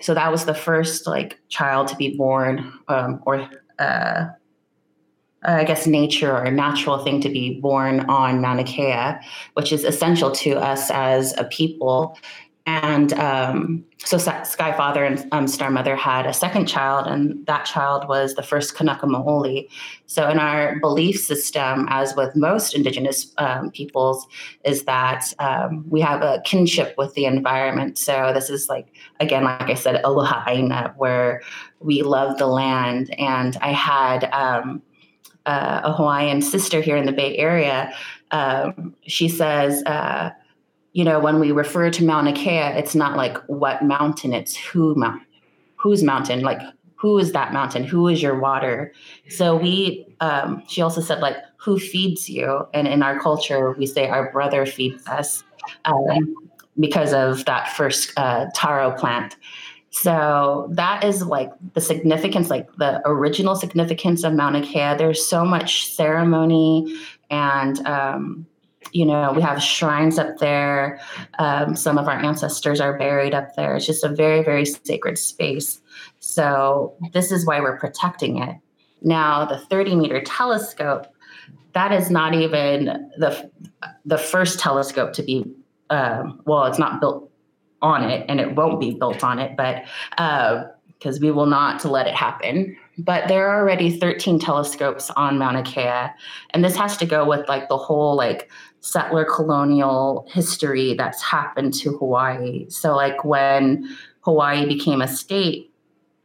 [0.00, 4.26] so that was the first like child to be born, um, or uh,
[5.44, 9.14] I guess nature or natural thing to be born on Mauna Kea,
[9.54, 12.18] which is essential to us as a people.
[12.64, 17.64] And um, so Sky Father and um, Star Mother had a second child, and that
[17.64, 19.68] child was the first Kanaka Maoli.
[20.06, 24.28] So in our belief system, as with most Indigenous um, peoples,
[24.64, 27.98] is that um, we have a kinship with the environment.
[27.98, 28.86] So this is like,
[29.18, 31.42] again, like I said, Aloha Aina, where
[31.80, 33.12] we love the land.
[33.18, 34.82] And I had um,
[35.46, 37.92] uh, a Hawaiian sister here in the Bay Area.
[38.30, 40.30] Um, she says, uh,
[40.92, 44.94] you know, when we refer to Mauna Kea, it's not like what mountain, it's who
[44.94, 45.26] mountain,
[45.76, 46.60] whose mountain, like
[46.96, 48.92] who is that mountain, who is your water.
[49.28, 53.86] So we, um, she also said like who feeds you, and in our culture we
[53.86, 55.42] say our brother feeds us
[55.84, 56.34] um,
[56.78, 59.36] because of that first uh, taro plant.
[59.90, 64.94] So that is like the significance, like the original significance of Mauna Kea.
[64.96, 66.98] There's so much ceremony
[67.30, 68.46] and um,
[68.92, 71.00] you know, we have shrines up there.
[71.38, 73.76] Um, some of our ancestors are buried up there.
[73.76, 75.80] It's just a very, very sacred space.
[76.20, 78.56] So, this is why we're protecting it.
[79.02, 81.06] Now, the 30 meter telescope,
[81.74, 83.50] that is not even the,
[84.04, 85.44] the first telescope to be,
[85.90, 87.30] um, well, it's not built
[87.80, 89.84] on it and it won't be built on it, but
[91.02, 92.76] because we will not let it happen.
[92.98, 96.12] But there are already 13 telescopes on Mauna Kea.
[96.50, 98.50] And this has to go with like the whole like
[98.82, 102.68] settler colonial history that's happened to Hawaii.
[102.68, 103.88] So, like when
[104.20, 105.70] Hawaii became a state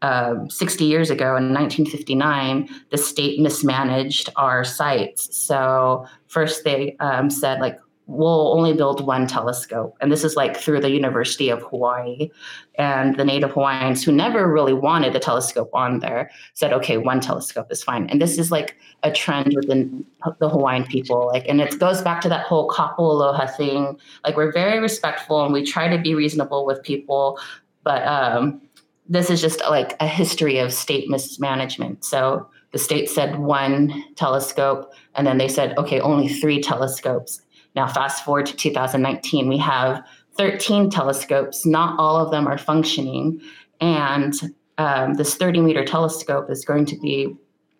[0.04, 5.36] um 60 years ago in 1959, the state mismanaged our sites.
[5.36, 9.96] So, first they um, said, like, we'll only build one telescope.
[10.00, 12.30] And this is like through the University of Hawaii.
[12.76, 17.20] And the Native Hawaiians who never really wanted a telescope on there said, okay, one
[17.20, 18.08] telescope is fine.
[18.10, 20.06] And this is like a trend within
[20.40, 21.28] the Hawaiian people.
[21.28, 24.00] Like, and it goes back to that whole kapu aloha thing.
[24.24, 27.38] Like, we're very respectful and we try to be reasonable with people.
[27.84, 28.62] But um,
[29.10, 32.06] this is just like a history of state mismanagement.
[32.06, 37.42] So the state said one telescope, and then they said, okay, only three telescopes.
[37.78, 40.04] Now, fast forward to 2019, we have
[40.36, 41.64] 13 telescopes.
[41.64, 43.40] Not all of them are functioning.
[43.80, 44.34] And
[44.80, 47.36] um, this 30 meter telescope is going to be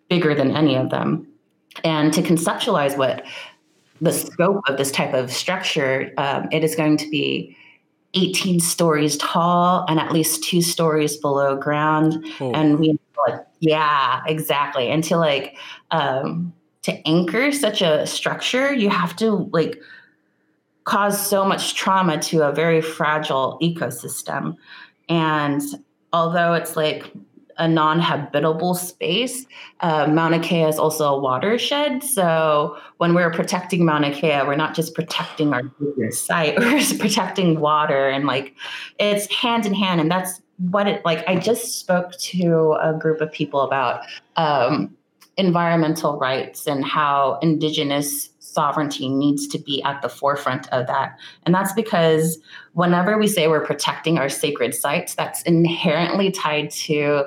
[0.08, 1.26] bigger than any of them.
[1.82, 3.24] And to conceptualize what
[4.00, 7.56] the scope of this type of structure, um, it is going to be
[8.14, 12.24] 18 stories tall and at least two stories below ground.
[12.38, 12.52] Oh.
[12.52, 14.90] And we, like, yeah, exactly.
[14.90, 15.56] And to like,
[15.90, 19.80] um, to anchor such a structure, you have to like
[20.84, 24.56] cause so much trauma to a very fragile ecosystem.
[25.08, 25.60] And
[26.12, 27.12] although it's like
[27.58, 29.44] a non-habitable space,
[29.80, 32.02] uh, Mauna Kea is also a watershed.
[32.02, 35.62] So when we're protecting Mauna Kea, we're not just protecting our
[36.10, 38.54] site, we're just protecting water and like
[38.98, 40.00] it's hand in hand.
[40.00, 40.40] And that's
[40.70, 41.22] what it like.
[41.28, 44.02] I just spoke to a group of people about
[44.36, 44.96] um,
[45.38, 51.16] environmental rights and how indigenous sovereignty needs to be at the forefront of that.
[51.44, 52.38] And that's because
[52.72, 57.24] whenever we say we're protecting our sacred sites, that's inherently tied to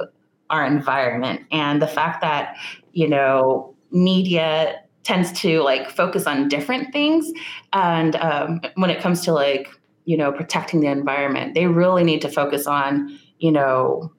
[0.49, 1.41] our environment.
[1.51, 2.57] And the fact that,
[2.91, 7.32] you know, media tends to like focus on different things.
[7.72, 9.70] And um, when it comes to like,
[10.05, 14.12] you know, protecting the environment, they really need to focus on, you know,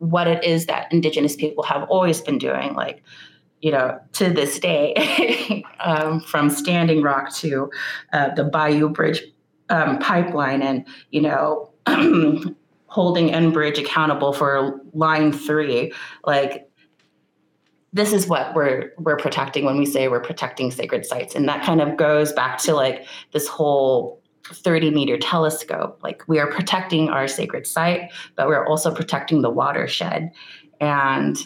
[0.00, 3.02] what it is that indigenous people have always been doing like
[3.60, 7.70] you know to this day um, from standing rock to
[8.12, 9.22] uh, the bayou bridge
[9.70, 11.70] um, pipeline and you know
[12.90, 15.92] holding enbridge accountable for line three.
[16.26, 16.68] Like
[17.92, 21.34] this is what we're we're protecting when we say we're protecting sacred sites.
[21.34, 26.38] And that kind of goes back to like this whole 30 meter telescope like we
[26.38, 30.30] are protecting our sacred site but we're also protecting the watershed
[30.80, 31.38] and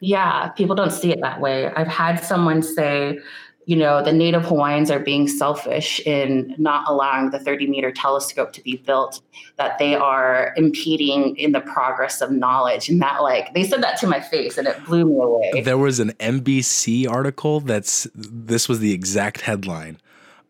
[0.00, 3.18] yeah people don't see it that way i've had someone say
[3.66, 8.52] you know, the native Hawaiians are being selfish in not allowing the 30 meter telescope
[8.52, 9.22] to be built,
[9.56, 12.88] that they are impeding in the progress of knowledge.
[12.88, 15.62] And that, like, they said that to my face and it blew me away.
[15.62, 19.98] There was an NBC article that's, this was the exact headline.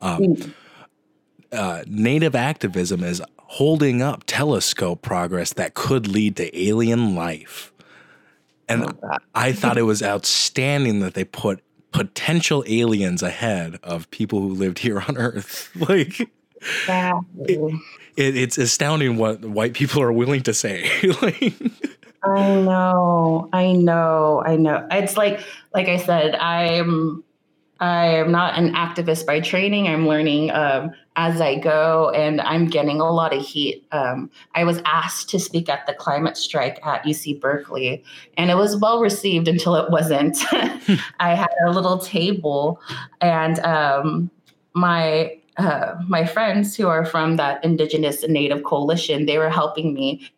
[0.00, 0.54] Um, Mm.
[1.54, 7.72] Uh, native activism is holding up telescope progress that could lead to alien life.
[8.68, 8.92] And
[9.34, 14.78] I thought it was outstanding that they put potential aliens ahead of people who lived
[14.80, 15.70] here on Earth.
[15.88, 16.30] Like,
[16.88, 17.20] Yeah.
[17.46, 20.88] it, it's astounding what white people are willing to say.
[21.22, 21.54] like,
[22.22, 24.86] I know, I know, I know.
[24.90, 25.40] It's like,
[25.74, 27.23] like I said, I'm,
[27.80, 29.88] I am not an activist by training.
[29.88, 33.84] I'm learning um, as I go, and I'm getting a lot of heat.
[33.90, 38.04] Um, I was asked to speak at the climate strike at UC Berkeley,
[38.36, 40.38] and it was well received until it wasn't.
[41.20, 42.80] I had a little table,
[43.20, 44.30] and um,
[44.74, 49.94] my uh, my friends who are from that Indigenous and Native coalition, they were helping
[49.94, 50.30] me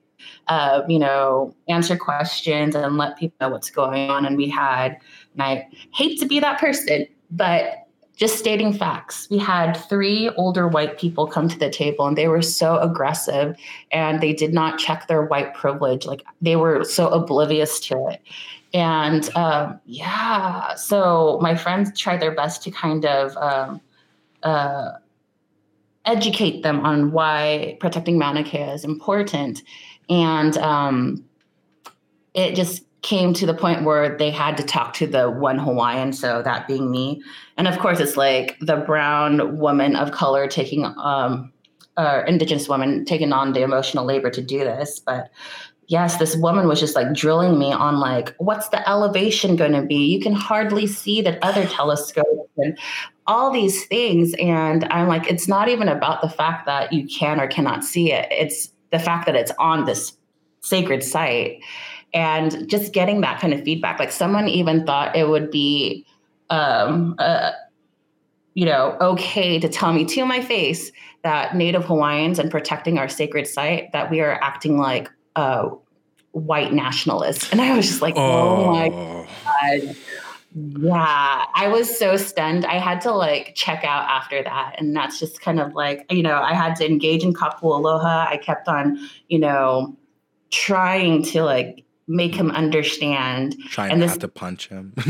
[0.49, 4.25] uh, you know, answer questions and let people know what's going on.
[4.25, 4.99] And we had,
[5.35, 9.29] and I hate to be that person, but just stating facts.
[9.31, 13.57] We had three older white people come to the table and they were so aggressive
[13.93, 16.07] and they did not check their white privilege.
[16.07, 18.23] Like they were so oblivious to it.
[18.73, 23.81] And um, yeah, so my friends tried their best to kind of um,
[24.43, 24.93] uh,
[26.07, 29.63] educate them on why protecting Mauna Kea is important.
[30.09, 31.25] And um,
[32.33, 36.13] it just came to the point where they had to talk to the one Hawaiian,
[36.13, 37.23] so that being me.
[37.57, 41.53] And of course, it's like the brown woman of color taking, um,
[41.97, 44.99] uh, indigenous woman taking on the emotional labor to do this.
[44.99, 45.31] But
[45.89, 49.83] yes, this woman was just like drilling me on like, what's the elevation going to
[49.83, 50.07] be?
[50.07, 52.79] You can hardly see the other telescope and
[53.27, 54.35] all these things.
[54.39, 58.13] And I'm like, it's not even about the fact that you can or cannot see
[58.13, 58.29] it.
[58.31, 60.17] It's the fact that it's on this
[60.61, 61.61] sacred site
[62.17, 63.99] and just getting that kind of feedback.
[63.99, 66.05] Like someone even thought it would be
[66.49, 67.51] um uh,
[68.55, 70.91] you know okay to tell me to my face
[71.25, 75.69] that native hawaiians and protecting our sacred site that we are acting like uh
[76.33, 77.51] white nationalists.
[77.53, 78.89] And i was just like oh, my
[79.45, 79.97] god.
[80.55, 82.65] Yeah i was so stunned.
[82.65, 84.77] I had to like check out after that.
[84.79, 88.27] And that's just kind of like you know i had to engage in kapu aloha.
[88.31, 88.99] I kept on
[89.29, 89.95] you know
[90.51, 94.93] trying to like make him understand trying and not this to punch him.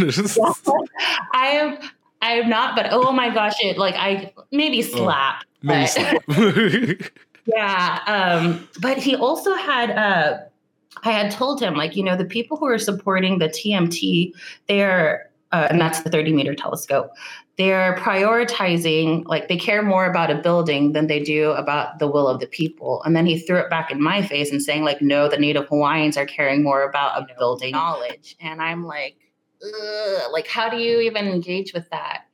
[1.33, 1.79] i am
[2.23, 7.13] i am not but oh my gosh it like i maybe slap Maybe but- slap.
[7.47, 10.39] yeah um but he also had uh
[11.05, 14.33] i had told him like you know the people who are supporting the tmt
[14.69, 17.11] they're uh, and that's the 30 meter telescope
[17.59, 22.29] they're prioritizing like they care more about a building than they do about the will
[22.29, 23.03] of the people.
[23.05, 25.67] And then he threw it back in my face and saying like no the native
[25.69, 28.37] hawaiians are caring more about a building knowledge.
[28.41, 29.17] And i'm like
[29.63, 32.26] Ugh, like how do you even engage with that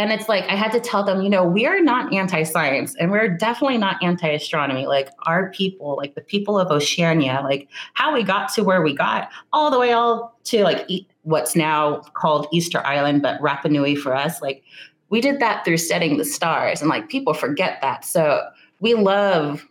[0.00, 3.10] and it's like I had to tell them, you know, we are not anti-science and
[3.10, 4.86] we're definitely not anti-astronomy.
[4.86, 8.94] Like our people, like the people of Oceania, like how we got to where we
[8.94, 13.70] got, all the way all to like e- what's now called Easter Island, but Rapa
[13.70, 14.40] Nui for us.
[14.40, 14.62] Like
[15.10, 18.04] we did that through setting the stars, and like people forget that.
[18.04, 18.42] So
[18.80, 19.66] we love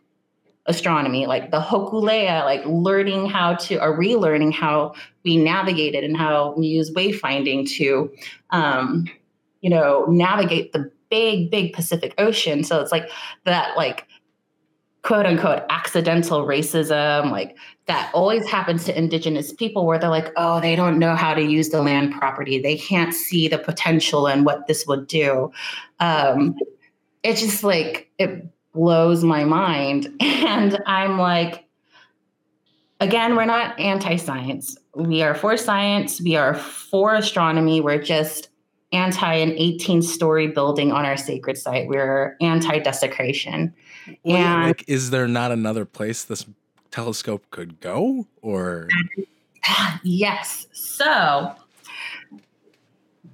[0.67, 6.53] astronomy, like the Hokulea, like learning how to or relearning how we navigated and how
[6.55, 8.11] we use wayfinding to
[8.51, 9.05] um,
[9.61, 12.63] you know, navigate the big, big Pacific Ocean.
[12.63, 13.09] So it's like
[13.45, 14.07] that, like,
[15.01, 17.57] quote unquote, accidental racism, like
[17.87, 21.41] that always happens to Indigenous people where they're like, oh, they don't know how to
[21.41, 22.61] use the land property.
[22.61, 25.51] They can't see the potential and what this would do.
[25.99, 26.55] Um,
[27.23, 30.09] it's just like, it blows my mind.
[30.49, 31.65] And I'm like,
[32.99, 34.75] again, we're not anti science.
[34.95, 36.19] We are for science.
[36.19, 37.81] We are for astronomy.
[37.81, 38.48] We're just
[38.91, 41.87] anti an 18 story building on our sacred site.
[41.87, 43.73] We're anti desecration.
[44.23, 46.45] Well, And- like, is there not another place this
[46.91, 48.25] telescope could go?
[48.41, 48.87] Or
[50.03, 50.67] yes.
[50.71, 51.53] So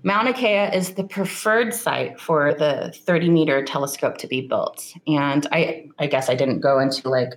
[0.04, 4.94] Mauna Kea is the preferred site for the 30 meter telescope to be built.
[5.08, 7.34] And I, I guess I didn't go into like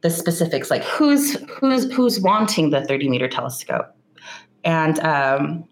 [0.00, 3.94] the specifics, like who's who's who's wanting the 30 meter telescope.
[4.64, 5.64] And um,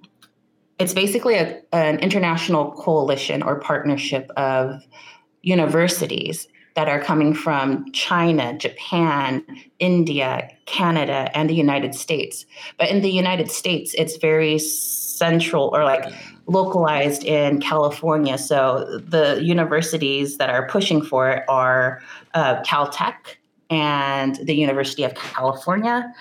[0.78, 4.82] it's basically a, an international coalition or partnership of
[5.42, 9.42] universities that are coming from China, Japan,
[9.78, 12.44] India, Canada, and the United States.
[12.78, 16.12] But in the United States, it's very central or like
[16.46, 18.36] localized in California.
[18.36, 22.02] So the universities that are pushing for it are
[22.34, 23.36] uh, Caltech
[23.70, 26.12] and the University of California.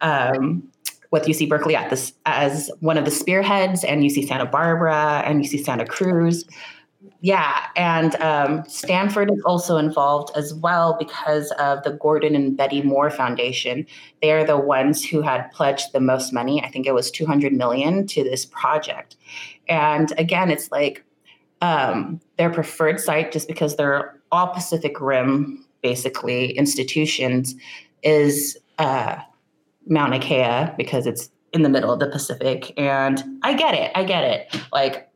[0.00, 0.62] Um,
[1.10, 5.42] with UC Berkeley at this as one of the spearheads, and UC Santa Barbara and
[5.42, 6.44] UC Santa Cruz.
[7.20, 12.82] Yeah, and um, Stanford is also involved as well because of the Gordon and Betty
[12.82, 13.86] Moore Foundation.
[14.22, 16.62] They are the ones who had pledged the most money.
[16.62, 19.16] I think it was 200 million to this project.
[19.68, 21.04] And again, it's like
[21.60, 27.54] um, their preferred site, just because they're all Pacific Rim, basically institutions,
[28.02, 29.16] is uh,
[29.88, 32.72] Mauna Kea because it's in the middle of the Pacific.
[32.76, 33.90] And I get it.
[33.94, 34.62] I get it.
[34.72, 35.07] Like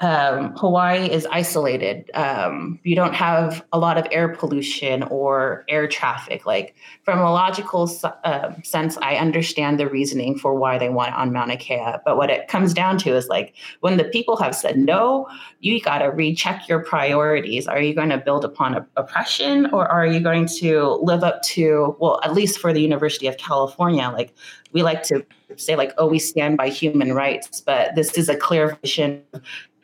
[0.00, 2.10] um, Hawaii is isolated.
[2.14, 6.46] Um, you don't have a lot of air pollution or air traffic.
[6.46, 6.74] Like
[7.04, 7.90] from a logical
[8.24, 11.96] uh, sense, I understand the reasoning for why they want it on Mauna Kea.
[12.04, 15.28] But what it comes down to is like when the people have said no,
[15.60, 17.66] you got to recheck your priorities.
[17.66, 21.94] Are you going to build upon oppression, or are you going to live up to
[22.00, 24.32] well, at least for the University of California, like
[24.72, 25.24] we like to
[25.56, 29.22] say like oh we stand by human rights but this is a clear vision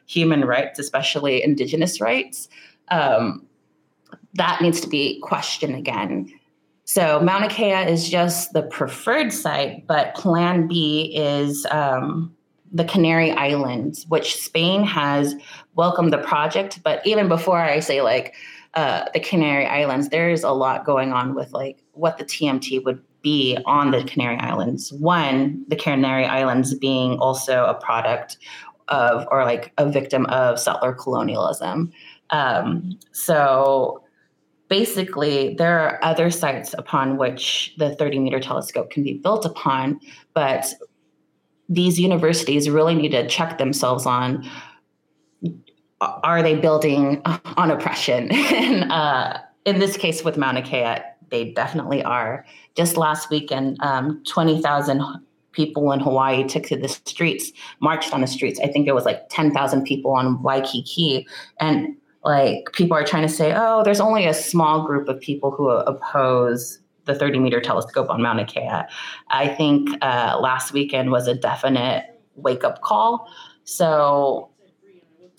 [0.07, 2.48] human rights, especially indigenous rights,
[2.88, 3.46] um,
[4.34, 6.32] that needs to be questioned again.
[6.84, 12.34] So Mauna Kea is just the preferred site, but Plan B is um,
[12.70, 15.34] the Canary Islands, which Spain has
[15.74, 16.80] welcomed the project.
[16.84, 18.36] But even before I say like
[18.74, 23.02] uh, the Canary Islands, there's a lot going on with like what the TMT would
[23.20, 24.92] be on the Canary Islands.
[24.92, 28.38] One, the Canary Islands being also a product
[28.89, 31.93] of or like a victim of settler colonialism.
[32.30, 34.03] Um, so
[34.68, 40.01] basically, there are other sites upon which the 30 meter telescope can be built upon,
[40.34, 40.66] but
[41.68, 44.49] these universities really need to check themselves on
[46.01, 47.22] are they building
[47.57, 48.30] on oppression?
[48.32, 50.97] and uh, in this case, with Mauna Kea,
[51.30, 52.45] they definitely are.
[52.76, 55.03] Just last weekend, um, 20,000
[55.57, 57.50] people in Hawaii took to the streets,
[57.80, 58.61] marched on the streets.
[58.61, 61.26] I think it was like 10,000 people on Waikiki.
[61.59, 65.50] And like people are trying to say, oh, there's only a small group of people
[65.50, 68.82] who oppose the 30 meter telescope on Mauna Kea.
[69.28, 72.04] I think uh, last weekend was a definite
[72.34, 73.30] wake up call.
[73.64, 74.50] So,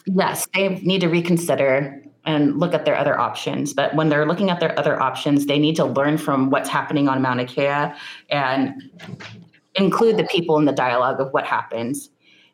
[0.05, 3.73] yes, they need to reconsider and look at their other options.
[3.73, 7.07] But when they're looking at their other options, they need to learn from what's happening
[7.07, 7.93] on Mauna Kea
[8.29, 8.81] and
[9.77, 12.09] include the people in the dialogue of what happens.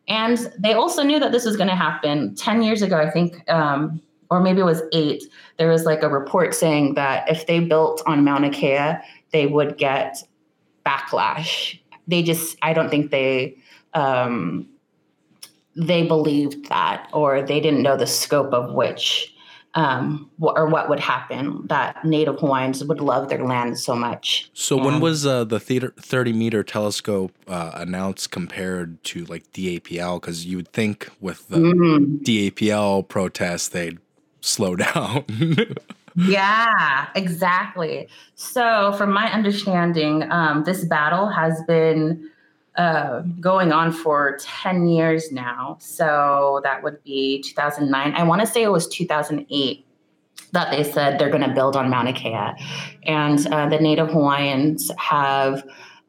[0.08, 3.50] And they also knew that this was going to happen 10 years ago, I think,
[3.50, 5.24] um, or maybe it was eight.
[5.58, 8.96] There was like a report saying that if they built on Mauna Kea,
[9.32, 10.18] they would get
[10.86, 11.80] backlash.
[12.08, 13.58] They just, I don't think they,
[13.94, 14.68] um,
[15.76, 19.33] they believed that, or they didn't know the scope of which
[19.76, 24.50] um, or what would happen that Native Hawaiians would love their land so much.
[24.54, 29.52] So and when was uh, the theater, 30 meter telescope uh, announced compared to like
[29.54, 30.22] DAPL?
[30.22, 32.24] Because you would think with the mm.
[32.24, 33.98] DAPL protests they'd
[34.42, 35.26] slow down.
[36.16, 38.08] yeah, exactly.
[38.36, 42.30] So from my understanding, um, this battle has been
[42.76, 45.78] uh, going on for 10 years now.
[45.80, 48.14] So that would be 2009.
[48.14, 49.86] I want to say it was 2008
[50.54, 52.54] that they said they're going to build on Mauna Kea.
[53.04, 55.64] And uh, the Native Hawaiians have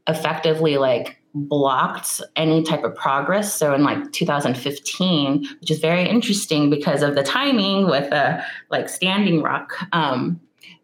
[0.06, 3.54] effectively like blocked any type of progress.
[3.54, 8.40] So in like 2015, which is very interesting because of the timing with uh,
[8.70, 10.40] like Standing Rock, um,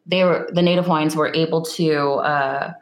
[0.07, 2.73] they were the Native Hawaiians were able to uh,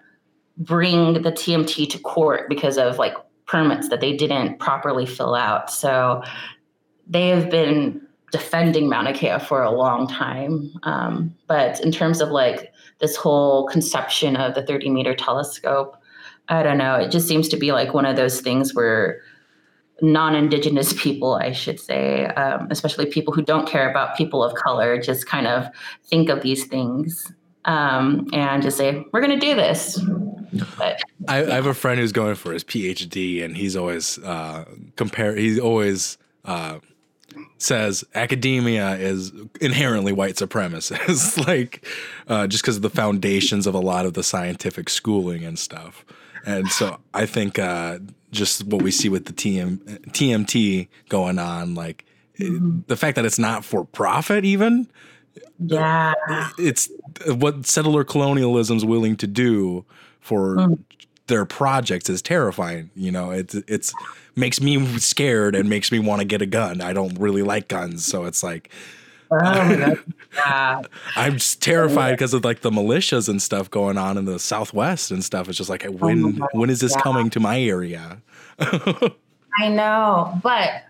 [0.59, 3.15] bring the TMT to court because of like
[3.47, 5.71] permits that they didn't properly fill out.
[5.71, 6.23] So
[7.07, 10.71] they have been defending Mauna Kea for a long time.
[10.83, 15.97] Um, but in terms of like this whole conception of the 30 meter telescope,
[16.49, 16.97] I don't know.
[16.97, 19.21] It just seems to be like one of those things where
[20.01, 25.01] non-indigenous people i should say um, especially people who don't care about people of color
[25.01, 25.67] just kind of
[26.05, 27.33] think of these things
[27.69, 30.01] um, and just say, we're going to do this.
[30.79, 34.65] But I, I have a friend who's going for his PhD, and he's always uh,
[34.97, 35.37] compare.
[35.37, 36.17] He always
[36.47, 36.79] uh,
[37.59, 41.87] says academia is inherently white supremacist, like
[42.27, 46.07] uh, just because of the foundations of a lot of the scientific schooling and stuff.
[46.47, 47.99] And so I think uh,
[48.31, 49.77] just what we see with the TM,
[50.13, 52.07] TMT going on, like
[52.37, 54.89] it- the fact that it's not for profit, even
[55.59, 56.15] yeah.
[56.59, 56.91] it's
[57.27, 59.85] what settler colonialism's willing to do
[60.21, 60.79] for Mm.
[61.27, 62.91] their projects is terrifying.
[62.95, 63.93] You know, it's it's
[64.37, 66.81] makes me scared and makes me want to get a gun.
[66.81, 68.71] I don't really like guns, so it's like
[69.31, 69.97] Oh.
[70.37, 70.83] Yeah.
[71.17, 75.11] I'm just terrified because of like the militias and stuff going on in the Southwest
[75.11, 75.49] and stuff.
[75.49, 77.01] It's just like when God, when is this yeah.
[77.01, 78.21] coming to my area?
[78.61, 80.85] I know, but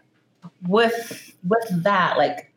[0.66, 2.52] with with that, like,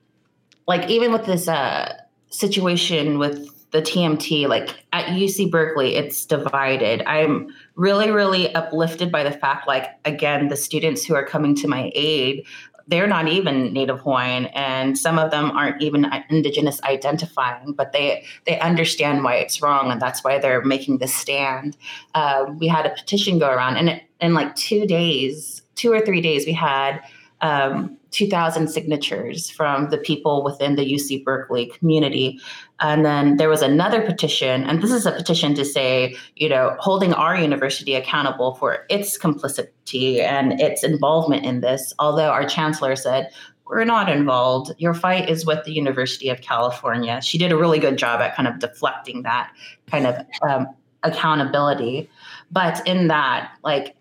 [0.67, 1.95] like even with this uh
[2.30, 7.01] situation with the TMT, like at UC Berkeley, it's divided.
[7.03, 11.67] I'm really, really uplifted by the fact, like, again, the students who are coming to
[11.67, 12.45] my aid,
[12.88, 18.26] they're not even Native Hawaiian, and some of them aren't even Indigenous identifying, but they
[18.45, 21.78] they understand why it's wrong, and that's why they're making this stand.
[22.15, 26.01] Uh, we had a petition go around, and it, in like two days, two or
[26.01, 27.01] three days, we had
[27.39, 32.39] um, 2,000 signatures from the people within the UC Berkeley community.
[32.80, 36.76] And then there was another petition, and this is a petition to say, you know,
[36.80, 41.93] holding our university accountable for its complicity and its involvement in this.
[41.99, 43.32] Although our chancellor said,
[43.66, 44.74] we're not involved.
[44.80, 47.22] Your fight is with the University of California.
[47.22, 49.51] She did a really good job at kind of deflecting that
[49.88, 50.68] kind of um,
[51.03, 52.09] accountability.
[52.51, 53.95] But in that, like,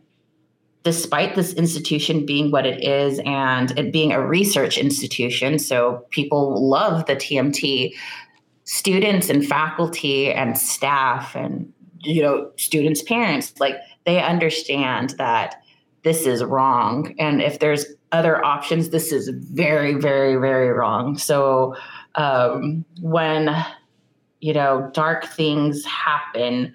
[0.83, 6.69] despite this institution being what it is and it being a research institution, so people
[6.69, 7.95] love the TMT,
[8.65, 11.73] students and faculty and staff and
[12.03, 13.75] you know students parents like
[14.07, 15.63] they understand that
[16.03, 17.15] this is wrong.
[17.19, 21.19] And if there's other options this is very very very wrong.
[21.19, 21.75] So
[22.15, 23.55] um, when
[24.41, 26.75] you know dark things happen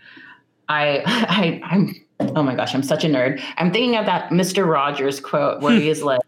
[0.69, 4.65] i i i'm oh my gosh i'm such a nerd i'm thinking of that mr
[4.67, 6.21] rogers quote where he's like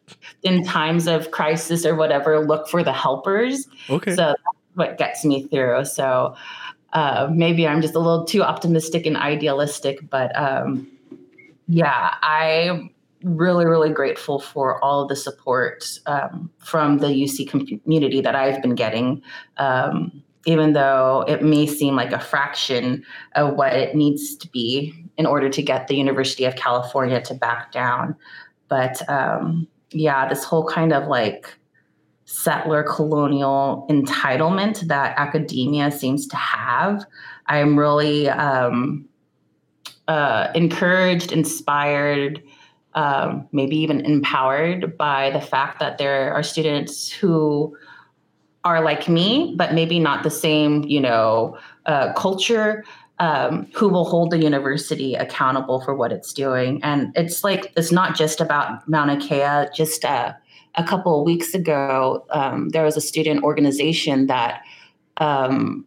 [0.44, 4.12] in times of crisis or whatever look for the helpers Okay.
[4.12, 4.42] so that's
[4.76, 5.84] what gets me through.
[5.86, 6.36] So
[6.94, 10.88] uh, maybe I'm just a little too optimistic and idealistic, but um,
[11.68, 12.92] yeah, I'm
[13.24, 18.62] really, really grateful for all of the support um, from the UC community that I've
[18.62, 19.22] been getting.
[19.58, 23.04] Um, even though it may seem like a fraction
[23.36, 27.34] of what it needs to be in order to get the University of California to
[27.34, 28.16] back down.
[28.68, 31.58] But um, yeah, this whole kind of like
[32.26, 37.06] settler colonial entitlement that academia seems to have.
[37.46, 39.08] I'm really um,
[40.08, 42.44] uh, encouraged, inspired,
[42.96, 47.76] um, maybe even empowered by the fact that there are students who
[48.64, 52.84] are like me, but maybe not the same, you know, uh, culture.
[53.20, 56.80] Um, who will hold the university accountable for what it's doing?
[56.84, 59.70] And it's like it's not just about Mauna Kea.
[59.76, 60.34] Just uh,
[60.76, 64.62] a couple of weeks ago, um, there was a student organization that
[65.18, 65.84] um,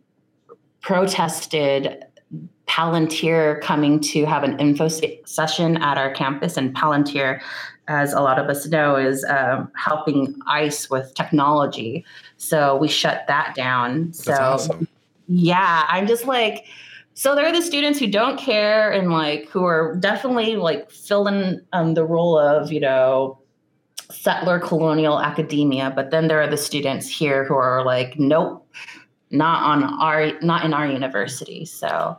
[0.80, 2.04] protested
[2.66, 4.88] Palantir coming to have an info
[5.24, 6.56] session at our campus.
[6.56, 7.40] And Palantir,
[7.88, 12.04] as a lot of us know, is um, helping ICE with technology.
[12.36, 14.12] So we shut that down.
[14.12, 14.88] So awesome.
[15.26, 16.64] yeah, I'm just like,
[17.14, 21.60] so there are the students who don't care and like who are definitely like filling
[21.72, 23.38] um, the role of, you know,
[24.10, 25.92] settler colonial academia.
[25.94, 28.66] But then there are the students here who are like, nope,
[29.30, 31.64] not on our, not in our university.
[31.64, 32.18] So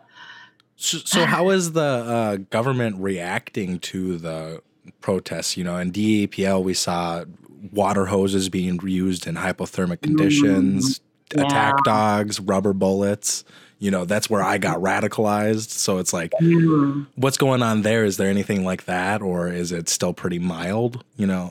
[0.76, 4.62] So, so how is the uh, government reacting to the
[5.00, 5.58] protests?
[5.58, 7.26] You know, in DAPL, we saw
[7.72, 11.02] water hoses being used in hypothermic conditions,
[11.36, 11.44] Yeah.
[11.44, 13.44] attack dogs, rubber bullets.
[13.82, 15.71] You know, that's where I got radicalized.
[15.71, 18.05] So it's like, mm, what's going on there?
[18.05, 21.03] Is there anything like that, or is it still pretty mild?
[21.17, 21.49] You know,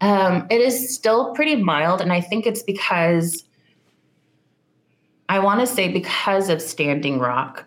[0.00, 3.44] Um, it is still pretty mild, and I think it's because
[5.28, 7.64] I want to say because of Standing Rock.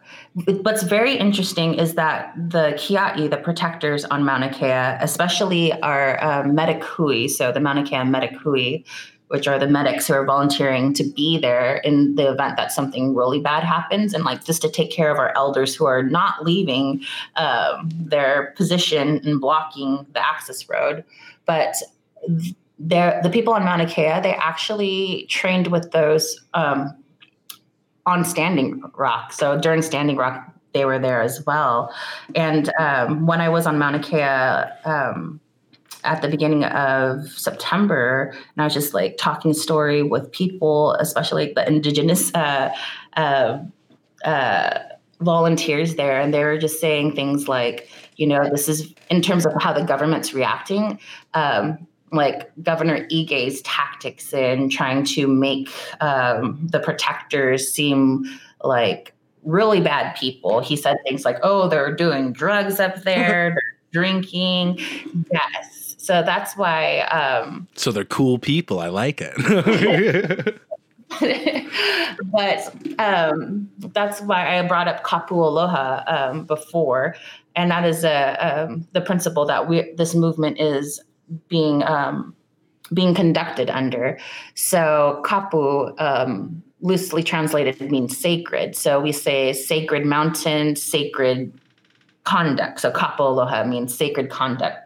[0.61, 6.43] What's very interesting is that the Kia'i, the protectors on Mauna Kea, especially our uh,
[6.43, 8.83] medic hui, so the Mauna Kea medic hui,
[9.35, 13.13] which are the medics who are volunteering to be there in the event that something
[13.13, 16.45] really bad happens, and like just to take care of our elders who are not
[16.45, 17.01] leaving
[17.35, 21.03] um, their position and blocking the access road,
[21.45, 21.75] but
[22.79, 26.95] they're, the people on Mauna Kea, they actually trained with those um,
[28.05, 29.33] on Standing Rock.
[29.33, 31.93] So during Standing Rock, they were there as well.
[32.35, 35.41] And um, when I was on Mauna Kea um,
[36.05, 41.53] at the beginning of September, and I was just like talking story with people, especially
[41.53, 42.71] the indigenous uh,
[43.17, 43.59] uh,
[44.23, 44.79] uh,
[45.21, 49.45] volunteers there, and they were just saying things like, you know, this is in terms
[49.45, 50.99] of how the government's reacting.
[51.33, 55.69] Um, like Governor Ige's tactics in trying to make
[56.01, 58.25] um, the protectors seem
[58.63, 60.59] like really bad people.
[60.59, 63.49] He said things like, "Oh, they're doing drugs up there,
[63.93, 64.79] they're drinking."
[65.31, 65.74] Yes,
[66.05, 66.99] so that's why.
[66.99, 68.79] Um, So they're cool people.
[68.79, 70.61] I like it.
[72.31, 77.15] but um, that's why I brought up kapu aloha um, before,
[77.55, 81.01] and that is a, um, the principle that we this movement is
[81.47, 82.35] being um,
[82.93, 84.19] being conducted under.
[84.53, 88.75] So kapu, um, loosely translated, means sacred.
[88.75, 91.51] So we say sacred mountain, sacred
[92.25, 92.79] conduct.
[92.81, 94.84] So kapu aloha means sacred conduct.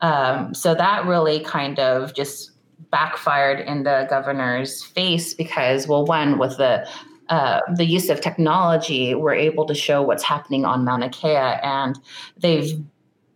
[0.00, 2.52] Um, so that really kind of just
[2.90, 6.88] backfired in the governor's face because, well, one with the
[7.28, 11.98] uh, the use of technology, we're able to show what's happening on Mauna Kea, and
[12.38, 12.82] they've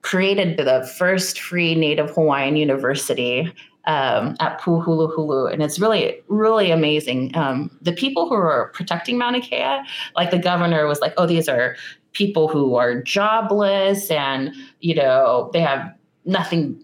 [0.01, 3.53] created the first free Native Hawaiian university
[3.85, 7.37] um, at Pu'uhuluhulu, and it's really, really amazing.
[7.37, 9.81] Um, the people who are protecting Mauna Kea,
[10.17, 11.77] like the governor was like, "Oh, these are
[12.13, 15.93] people who are jobless, and you know they have
[16.25, 16.83] nothing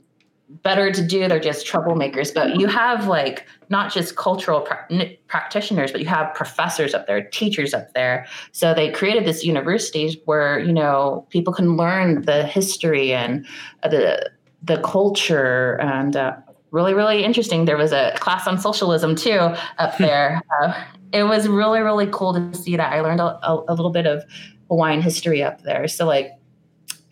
[0.63, 1.29] better to do.
[1.29, 4.87] They're just troublemakers." But you have like not just cultural pra-
[5.27, 8.27] practitioners, but you have professors up there, teachers up there.
[8.53, 13.47] So they created this university where you know people can learn the history and
[13.83, 14.31] uh, the
[14.63, 16.37] the culture and uh,
[16.71, 17.65] really really interesting.
[17.65, 20.41] There was a class on socialism too up there.
[20.63, 22.93] uh, it was really really cool to see that.
[22.93, 24.25] I learned a, a, a little bit of
[24.69, 25.89] Hawaiian history up there.
[25.89, 26.33] So like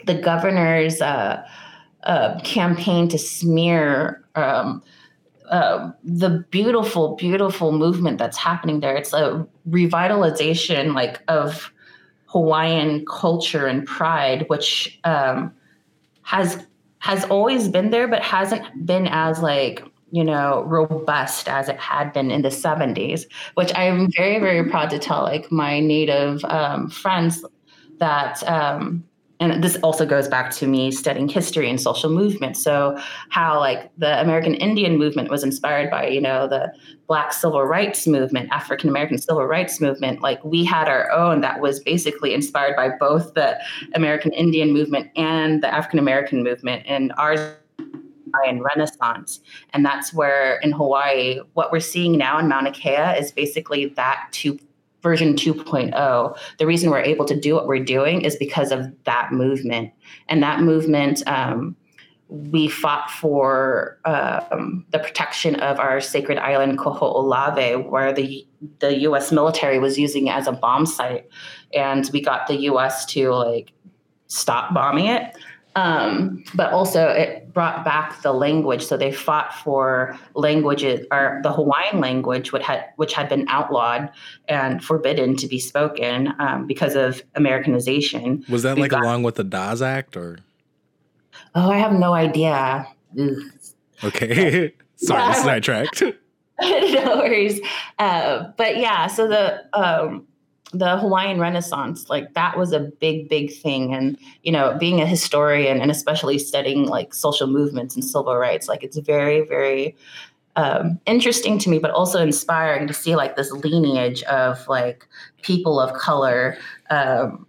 [0.06, 1.00] the governor's.
[1.00, 1.46] Uh,
[2.44, 4.82] campaign to smear um,
[5.50, 8.96] uh, the beautiful, beautiful movement that's happening there.
[8.96, 11.70] It's a revitalization, like of
[12.26, 15.52] Hawaiian culture and pride, which um,
[16.22, 16.64] has
[16.98, 22.12] has always been there, but hasn't been as like you know robust as it had
[22.12, 26.88] been in the 70s which i'm very very proud to tell like my native um,
[26.88, 27.44] friends
[27.98, 29.02] that um,
[29.40, 32.56] and this also goes back to me studying history and social movement.
[32.56, 36.72] So how like the american indian movement was inspired by you know the
[37.06, 40.22] black civil rights movement african american civil rights movement.
[40.22, 43.58] Like we had our own that was basically inspired by both the
[43.94, 46.82] american indian movement and the african american movement.
[46.86, 47.40] And ours
[48.46, 49.40] and renaissance.
[49.72, 54.28] And that's where in hawaii what we're seeing now in mauna kea is basically that
[54.32, 54.58] two
[55.02, 59.32] version 2.0 the reason we're able to do what we're doing is because of that
[59.32, 59.92] movement
[60.28, 61.76] and that movement um,
[62.28, 68.46] we fought for um, the protection of our sacred island Kaho'olawe, where the
[68.80, 69.30] the U.S.
[69.30, 71.28] military was using it as a bomb site,
[71.72, 73.06] and we got the U.S.
[73.06, 73.72] to like
[74.26, 75.36] stop bombing it.
[75.76, 78.84] Um, but also, it brought back the language.
[78.84, 84.10] So they fought for languages, or the Hawaiian language, which had which had been outlawed
[84.46, 88.44] and forbidden to be spoken um, because of Americanization.
[88.50, 90.38] Was that We like got- along with the Dawes Act or?
[91.54, 92.86] Oh, I have no idea.
[93.18, 93.38] Ugh.
[94.04, 94.74] Okay.
[94.96, 95.32] Sorry, Yeah.
[95.32, 96.02] sidetracked.
[96.60, 97.58] no worries.
[97.98, 100.26] Uh, but yeah, so the um,
[100.72, 103.94] the Hawaiian Renaissance, like that was a big, big thing.
[103.94, 108.68] And you know, being a historian and especially studying like social movements and civil rights,
[108.68, 109.96] like it's very, very
[110.56, 115.06] um, interesting to me, but also inspiring to see like this lineage of like
[115.42, 116.56] people of color.
[116.90, 117.46] Um,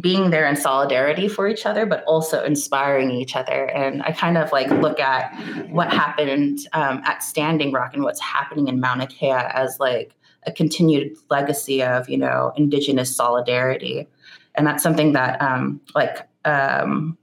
[0.00, 3.66] being there in solidarity for each other, but also inspiring each other.
[3.70, 5.32] And I kind of like look at
[5.70, 10.12] what happened um, at Standing Rock and what's happening in Mauna Kea as like
[10.46, 14.08] a continued legacy of you know Indigenous solidarity,
[14.54, 17.16] and that's something that um, like um,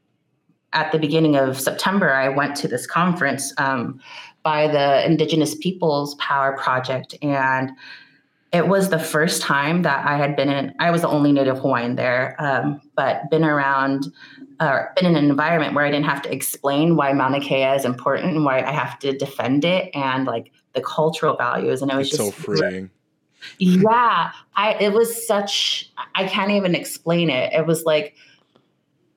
[0.74, 4.00] at the beginning of September I went to this conference um,
[4.44, 7.72] by the Indigenous Peoples Power Project and
[8.52, 10.74] it was the first time that I had been in.
[10.80, 14.12] I was the only Native Hawaiian there, um, but been around,
[14.60, 17.86] uh, been in an environment where I didn't have to explain why Mauna Kea is
[17.86, 21.82] important and why I have to defend it and like the cultural values.
[21.82, 22.90] And it was It's so just freeing.
[23.60, 27.54] yeah, I it was such I can't even explain it.
[27.54, 28.16] It was like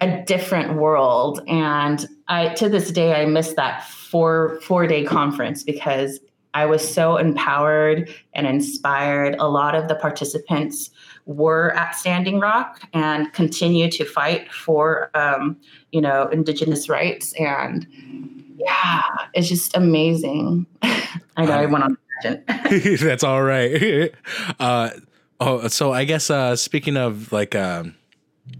[0.00, 5.62] a different world and I to this day I miss that four four day conference
[5.62, 6.20] because
[6.54, 9.34] I was so empowered and inspired.
[9.40, 10.90] A lot of the participants
[11.26, 15.56] were at Standing Rock and continue to fight for, um,
[15.90, 17.32] you know, Indigenous rights.
[17.34, 17.86] And
[18.56, 19.02] yeah,
[19.34, 20.66] it's just amazing.
[20.82, 21.98] I know I went on
[23.00, 24.14] That's all right.
[24.60, 24.90] Uh,
[25.40, 27.94] oh, so I guess uh, speaking of like um,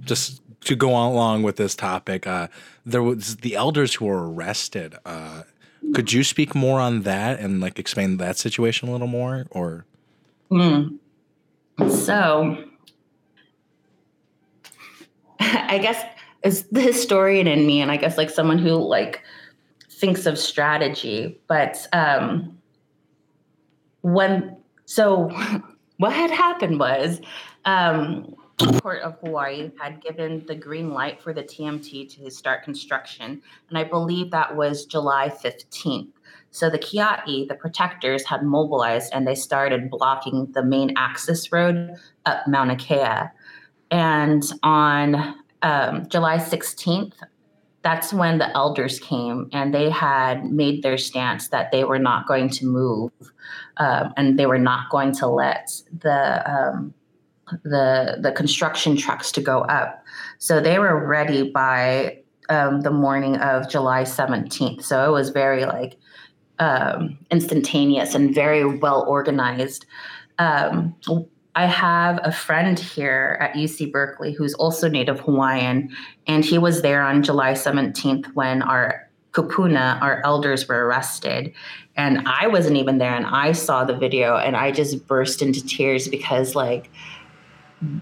[0.05, 2.49] just to go on along with this topic, uh,
[2.85, 4.95] there was the elders who were arrested.
[5.05, 5.43] Uh,
[5.95, 9.85] could you speak more on that and like explain that situation a little more, or?
[10.51, 10.99] Mm.
[11.89, 12.65] So,
[15.41, 16.03] I guess
[16.45, 19.23] as the historian in me, and I guess like someone who like
[19.91, 22.59] thinks of strategy, but um,
[24.05, 25.31] when so
[25.97, 27.21] what had happened was
[27.65, 32.63] um, the Court of Hawaii had given the green light for the TMT to start
[32.63, 33.41] construction,
[33.71, 36.11] and I believe that was July 15th.
[36.51, 41.97] So the Kia'i, the protectors, had mobilized and they started blocking the main access road
[42.27, 43.31] up Mauna Kea.
[43.91, 47.15] And on um, July 16th,
[47.85, 52.27] that's when the elders came and they had made their stance that they were not
[52.27, 53.13] going to move
[53.77, 55.71] um, and they were not going to let
[56.01, 56.95] the um,
[57.63, 60.03] the the construction trucks to go up.
[60.39, 62.19] So they were ready by
[62.49, 64.83] um, the morning of July 17th.
[64.83, 65.99] So it was very like
[66.59, 69.85] um, instantaneous and very well organized.
[70.39, 70.95] Um,
[71.57, 75.95] I have a friend here at UC Berkeley who's also Native Hawaiian,
[76.27, 81.53] and he was there on July 17th when our kupuna, our elders, were arrested.
[81.97, 85.65] And I wasn't even there, and I saw the video, and I just burst into
[85.65, 86.91] tears because, like,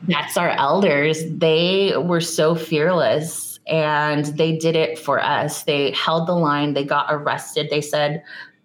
[0.09, 1.23] that's our elders.
[1.29, 5.65] They were so fearless and they did it for us.
[5.65, 7.69] They held the line, they got arrested.
[7.71, 8.23] They said,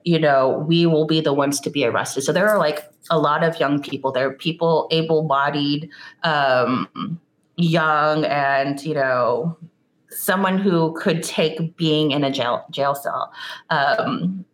[0.08, 2.22] you know, we will be the ones to be arrested.
[2.22, 4.14] So there are like a lot of young people.
[4.14, 5.90] There are people able bodied,
[6.24, 7.20] um,
[7.58, 9.58] young, and, you know,
[10.10, 13.34] someone who could take being in a jail, jail cell.
[13.70, 14.46] Um,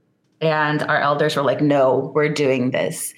[0.42, 3.14] and our elders were like, no, we're doing this.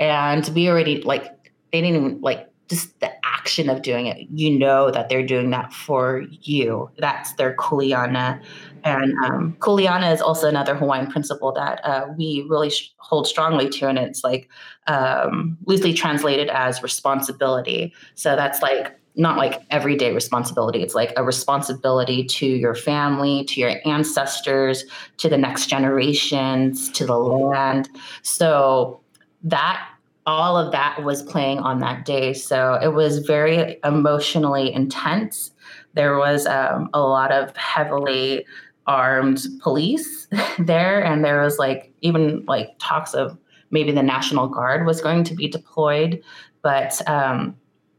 [0.00, 1.24] And we already, like,
[1.70, 5.50] they didn't even, like, just the action of doing it, you know that they're doing
[5.50, 6.90] that for you.
[6.98, 8.42] That's their kuleana.
[8.86, 13.68] And um, kuleana is also another Hawaiian principle that uh, we really sh- hold strongly
[13.70, 14.48] to, and it's like
[14.86, 17.92] um, loosely translated as responsibility.
[18.14, 20.82] So that's like not like everyday responsibility.
[20.82, 24.84] It's like a responsibility to your family, to your ancestors,
[25.16, 27.88] to the next generations, to the land.
[28.22, 29.00] So
[29.42, 29.88] that
[30.26, 32.34] all of that was playing on that day.
[32.34, 35.52] So it was very emotionally intense.
[35.94, 38.44] There was um, a lot of heavily
[38.86, 40.28] armed police
[40.58, 43.36] there, and there was like even like talks of
[43.70, 46.22] maybe the National Guard was going to be deployed,
[46.62, 47.56] but um,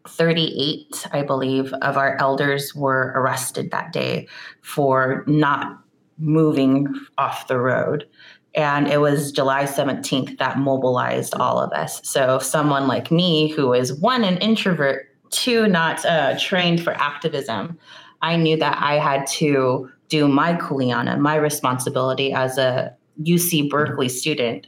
[0.07, 4.27] 38, I believe, of our elders were arrested that day
[4.61, 5.79] for not
[6.17, 8.07] moving off the road.
[8.55, 12.01] And it was July 17th that mobilized all of us.
[12.07, 17.77] So, someone like me, who is one, an introvert, two, not uh, trained for activism,
[18.21, 23.67] I knew that I had to do my kuleana, my responsibility as a UC mm-hmm.
[23.69, 24.67] Berkeley student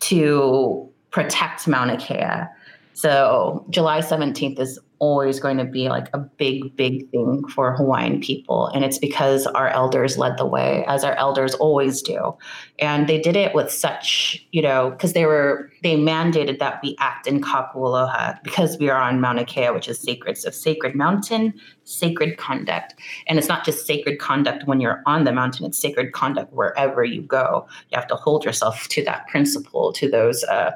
[0.00, 2.48] to protect Mauna Kea.
[2.94, 8.20] So July 17th is always going to be like a big, big thing for Hawaiian
[8.20, 8.68] people.
[8.68, 12.36] And it's because our elders led the way, as our elders always do.
[12.78, 16.96] And they did it with such, you know, because they were, they mandated that we
[16.98, 20.38] act in kapu aloha because we are on Mauna Kea, which is sacred.
[20.38, 22.94] So sacred mountain, sacred conduct.
[23.26, 27.04] And it's not just sacred conduct when you're on the mountain, it's sacred conduct wherever
[27.04, 27.66] you go.
[27.90, 30.72] You have to hold yourself to that principle, to those, uh,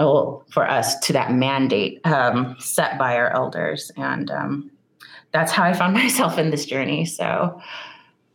[0.00, 3.92] oh, for us to that mandate um, set by our elders.
[3.96, 4.70] And um,
[5.32, 7.04] that's how I found myself in this journey.
[7.04, 7.60] So,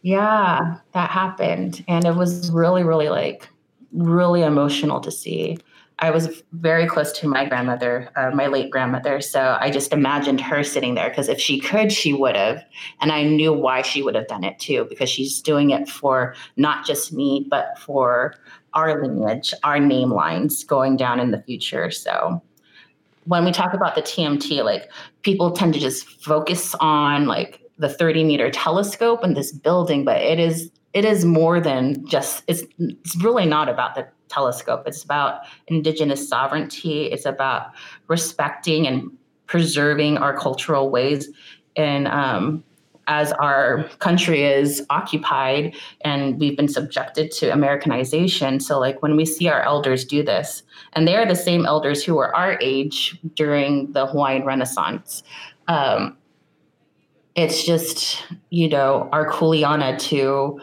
[0.04, 1.84] yeah, that happened.
[1.88, 3.50] And it was really, really like,
[3.92, 5.58] really emotional to see.
[6.00, 9.22] I was very close to my grandmother, uh, my late grandmother.
[9.22, 12.64] So I just imagined her sitting there because if she could, she would have.
[13.00, 16.36] And I knew why she would have done it too, because she's doing it for
[16.58, 18.36] not just me, but for
[18.76, 21.90] our lineage, our name lines going down in the future.
[21.90, 22.42] So
[23.26, 24.92] when we talk about the TMT, like
[25.24, 30.22] people tend to just focus on like the 30 meter telescope and this building, but
[30.22, 34.84] it is it is more than just it's it's really not about the telescope.
[34.86, 37.06] It's about indigenous sovereignty.
[37.06, 37.72] It's about
[38.08, 39.12] respecting and
[39.48, 41.30] preserving our cultural ways
[41.76, 42.64] and um,
[43.08, 48.60] as our country is occupied and we've been subjected to Americanization.
[48.60, 52.04] So, like when we see our elders do this, and they are the same elders
[52.04, 55.24] who were our age during the Hawaiian Renaissance.
[55.68, 56.18] Um,
[57.36, 60.60] it's just, you know, our kuleana to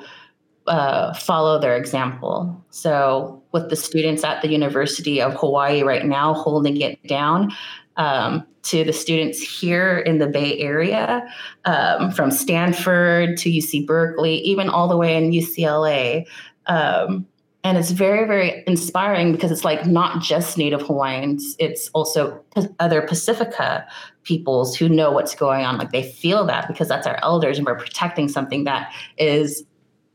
[0.67, 2.65] uh, follow their example.
[2.71, 7.53] So, with the students at the University of Hawaii right now holding it down,
[7.97, 11.27] um, to the students here in the Bay Area,
[11.65, 16.27] um, from Stanford to UC Berkeley, even all the way in UCLA.
[16.67, 17.27] Um,
[17.65, 22.43] and it's very, very inspiring because it's like not just Native Hawaiians, it's also
[22.81, 23.87] other Pacifica
[24.25, 25.79] peoples who know what's going on.
[25.79, 29.65] Like they feel that because that's our elders and we're protecting something that is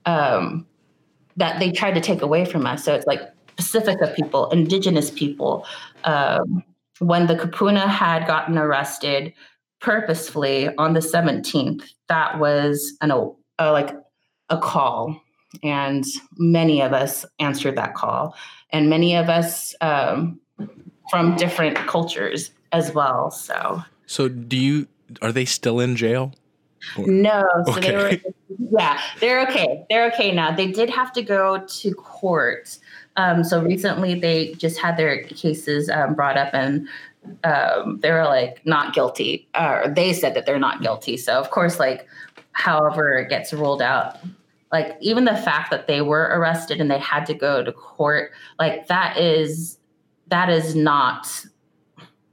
[0.05, 0.65] um,
[1.37, 2.83] that they tried to take away from us.
[2.83, 3.21] So it's like
[3.55, 5.65] Pacifica people, indigenous people.
[6.03, 6.63] Um,
[6.99, 9.33] when the Kupuna had gotten arrested
[9.79, 13.95] purposefully on the 17th, that was an a, like
[14.49, 15.21] a call,
[15.63, 16.05] and
[16.37, 18.35] many of us answered that call,
[18.71, 20.39] and many of us um,
[21.09, 23.31] from different cultures as well.
[23.31, 24.87] So, so do you?
[25.21, 26.33] Are they still in jail?
[26.97, 27.91] No, so okay.
[27.91, 28.17] they were.
[28.79, 29.85] Yeah, they're okay.
[29.89, 30.55] They're okay now.
[30.55, 32.77] They did have to go to court.
[33.17, 36.87] Um, so recently, they just had their cases um, brought up, and
[37.43, 41.17] um, they were like not guilty, or they said that they're not guilty.
[41.17, 42.07] So of course, like
[42.51, 44.17] however it gets ruled out,
[44.71, 48.31] like even the fact that they were arrested and they had to go to court,
[48.59, 49.77] like that is
[50.27, 51.45] that is not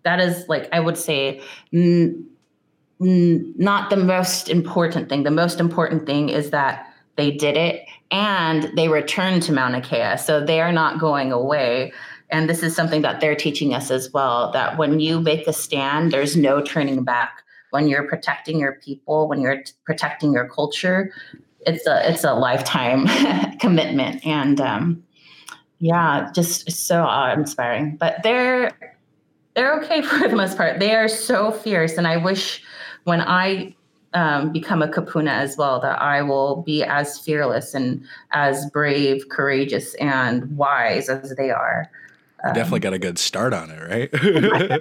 [0.05, 1.43] that is like I would say.
[1.73, 2.27] N-
[3.01, 5.25] not the most important thing.
[5.25, 10.17] The most important thing is that they did it and they returned to Mauna Kea.
[10.17, 11.93] So they are not going away.
[12.31, 15.53] And this is something that they're teaching us as well that when you make a
[15.53, 17.43] stand, there's no turning back.
[17.71, 21.13] When you're protecting your people, when you're t- protecting your culture,
[21.67, 23.07] it's a it's a lifetime
[23.59, 24.25] commitment.
[24.25, 25.03] And um,
[25.81, 27.97] yeah, just so awe inspiring.
[27.97, 28.71] But they're
[29.55, 30.79] they're okay for the most part.
[30.79, 32.63] They are so fierce, and I wish
[33.05, 33.75] when I
[34.15, 39.29] um, become a kupuna as well, that I will be as fearless and as brave,
[39.29, 41.91] courageous, and wise as they are.
[42.45, 44.81] Um, definitely got a good start on it, right?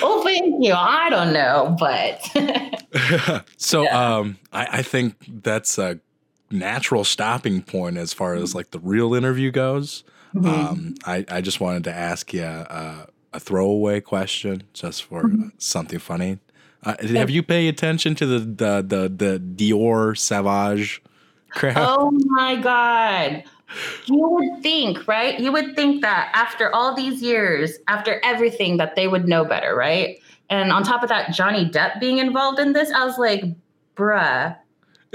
[0.00, 0.72] well, thank you.
[0.72, 6.00] I don't know, but so um, I, I think that's a
[6.50, 10.04] natural stopping point as far as like the real interview goes.
[10.34, 10.48] Mm-hmm.
[10.48, 15.48] Um, I, I just wanted to ask you uh, a throwaway question just for mm-hmm.
[15.58, 16.38] something funny.
[16.84, 21.02] Uh, have you paid attention to the the the, the Dior Sauvage
[21.50, 21.76] crap?
[21.78, 23.44] Oh my god.
[24.06, 25.38] You would think, right?
[25.40, 29.74] You would think that after all these years, after everything, that they would know better,
[29.74, 30.18] right?
[30.50, 33.44] And on top of that, Johnny Depp being involved in this, I was like,
[33.96, 34.56] bruh.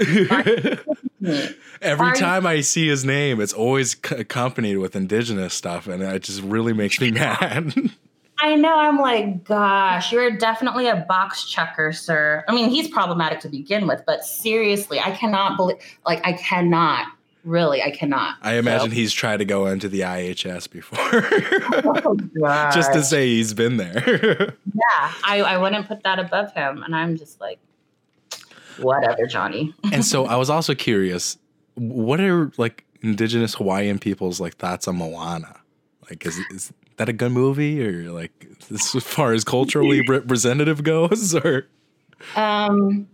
[1.80, 6.22] Every time I see his name, it's always c- accompanied with indigenous stuff, and it
[6.24, 7.72] just really makes me mad.
[8.40, 8.76] I know.
[8.76, 12.44] I'm like, gosh, you're definitely a box checker, sir.
[12.48, 15.76] I mean, he's problematic to begin with, but seriously, I cannot believe,
[16.06, 17.06] like, I cannot.
[17.44, 18.36] Really, I cannot.
[18.42, 18.94] I imagine so.
[18.94, 22.16] he's tried to go into the IHS before, oh,
[22.72, 24.54] just to say he's been there.
[24.74, 27.58] yeah, I, I wouldn't put that above him, and I'm just like,
[28.78, 29.74] whatever, Johnny.
[29.92, 31.38] and so I was also curious,
[31.74, 35.60] what are like indigenous Hawaiian people's like thoughts on Moana?
[36.10, 41.34] Like, is, is that a good movie or like as far as culturally representative goes
[41.34, 41.66] or?
[42.36, 43.08] Um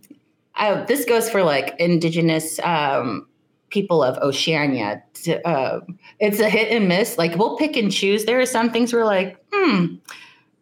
[0.56, 3.26] I, this goes for like indigenous um
[3.70, 5.80] people of oceania to, uh,
[6.20, 7.18] it's a hit and miss.
[7.18, 8.24] Like we'll pick and choose.
[8.24, 9.96] There are some things we're like hmm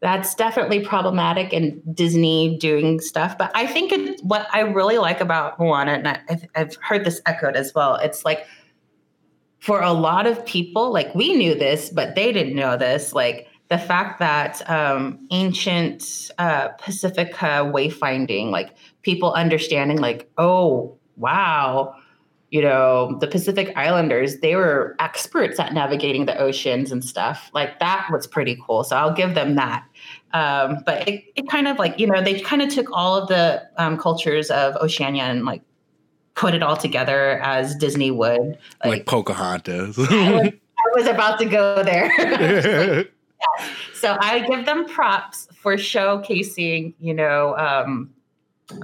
[0.01, 3.39] that's definitely problematic and disney doing stuff.
[3.39, 6.21] But i think it, what i really like about moana and I,
[6.57, 8.47] I've heard this echoed as well it's like
[9.63, 13.13] for a lot of people, like we knew this, but they didn't know this.
[13.13, 21.95] Like the fact that um, ancient uh, Pacifica wayfinding, like people understanding, like, oh, wow,
[22.51, 27.49] you know, the Pacific Islanders, they were experts at navigating the oceans and stuff.
[27.55, 28.83] Like that was pretty cool.
[28.83, 29.85] So I'll give them that.
[30.33, 33.29] Um, but it, it kind of like, you know, they kind of took all of
[33.29, 35.63] the um, cultures of Oceania and like
[36.35, 38.59] put it all together as Disney would.
[38.85, 39.99] Like, like Pocahontas.
[39.99, 40.53] I, was, I,
[40.95, 43.07] was, about to go there.
[43.95, 48.13] So I give them props for showcasing, you know, um,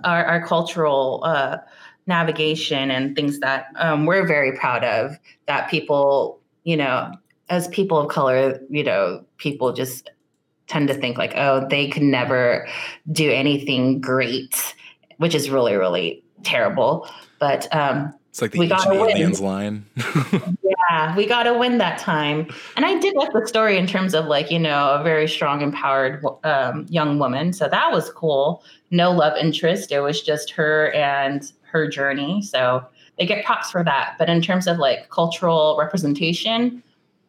[0.05, 1.59] our, our, cultural uh,
[2.07, 5.19] navigation and things that um, we're very proud of.
[5.47, 7.13] That people, you know,
[7.49, 10.11] as people of color, you know, people just
[10.69, 12.69] tend to think like, oh, they could never
[13.11, 14.75] do anything great,
[15.17, 17.09] which is really, really terrible.
[17.39, 19.11] But um, It's like the We win.
[19.11, 19.87] aliens line.
[20.63, 22.49] yeah, we got to win that time.
[22.77, 25.61] And I did like the story in terms of like, you know, a very strong,
[25.63, 27.53] empowered um, young woman.
[27.53, 28.63] So that was cool.
[28.91, 29.93] No love interest.
[29.93, 32.43] It was just her and her journey.
[32.43, 32.85] So
[33.19, 34.15] they get props for that.
[34.19, 36.83] But in terms of like cultural representation,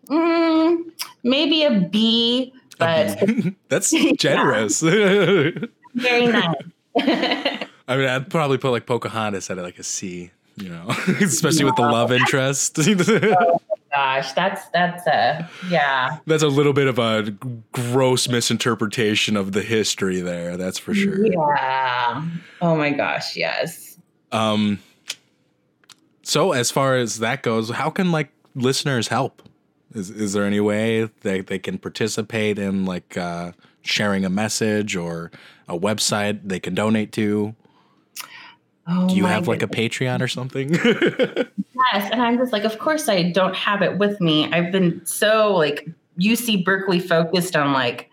[0.07, 0.77] mm,
[1.23, 3.19] maybe a B, but
[3.69, 4.79] That's generous.
[4.81, 6.55] Very nice.
[7.97, 10.31] Mean, I'd probably put like Pocahontas at like a C.
[10.55, 10.87] You know,
[11.21, 12.75] especially with the love interest.
[13.91, 16.17] Gosh, that's, that's a, yeah.
[16.27, 17.31] That's a little bit of a
[17.71, 20.57] gross misinterpretation of the history there.
[20.57, 21.25] That's for sure.
[21.25, 22.25] Yeah.
[22.61, 23.97] Oh my gosh, yes.
[24.31, 24.79] Um,
[26.21, 29.41] so as far as that goes, how can like listeners help?
[29.95, 34.95] Is is there any way that they can participate in like uh, sharing a message
[34.95, 35.31] or
[35.67, 37.55] a website they can donate to?
[38.89, 39.67] Oh Do you have like a.
[39.67, 40.77] Patreon or something?
[41.93, 44.51] Yes, and I'm just like, of course I don't have it with me.
[44.51, 45.87] I've been so like
[46.19, 48.09] UC Berkeley focused on like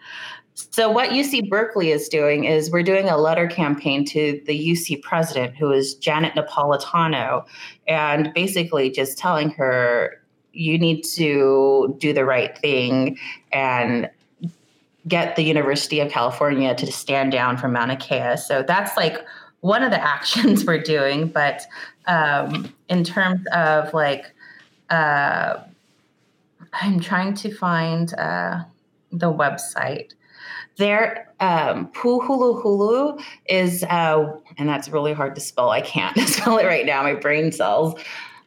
[0.54, 5.02] so what UC Berkeley is doing is we're doing a letter campaign to the UC
[5.02, 7.44] president who is Janet Napolitano
[7.86, 10.22] and basically just telling her
[10.52, 13.18] you need to do the right thing
[13.52, 14.08] and
[15.06, 18.36] get the University of California to stand down from Mauna Kea.
[18.36, 19.18] So that's like
[19.66, 21.28] one of the actions we're doing.
[21.28, 21.66] But
[22.06, 24.32] um, in terms of like,
[24.90, 25.58] uh,
[26.72, 28.64] I'm trying to find uh,
[29.12, 30.12] the website.
[30.76, 35.70] There, um, Pu'uhuluhulu is, uh, and that's really hard to spell.
[35.70, 37.02] I can't spell it right now.
[37.02, 37.94] My brain cells.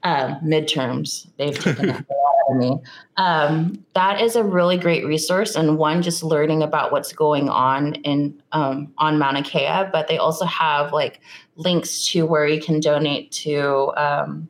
[0.04, 2.78] Um, midterms, they've taken a lot me.
[3.18, 7.96] Um, that is a really great resource, and one just learning about what's going on
[7.96, 9.86] in um, on Mauna Kea.
[9.92, 11.22] But they also have like
[11.56, 14.50] links to where you can donate to, um,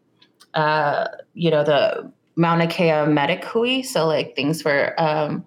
[0.53, 3.83] uh, you know, the Mauna Kea Medic Hui.
[3.83, 5.45] So like things for um,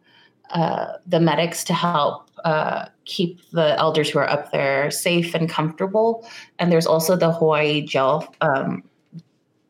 [0.50, 5.48] uh, the medics to help uh, keep the elders who are up there safe and
[5.48, 6.28] comfortable.
[6.58, 8.82] And there's also the Hawaii Jail um,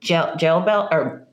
[0.01, 1.27] Jail Jail Bell or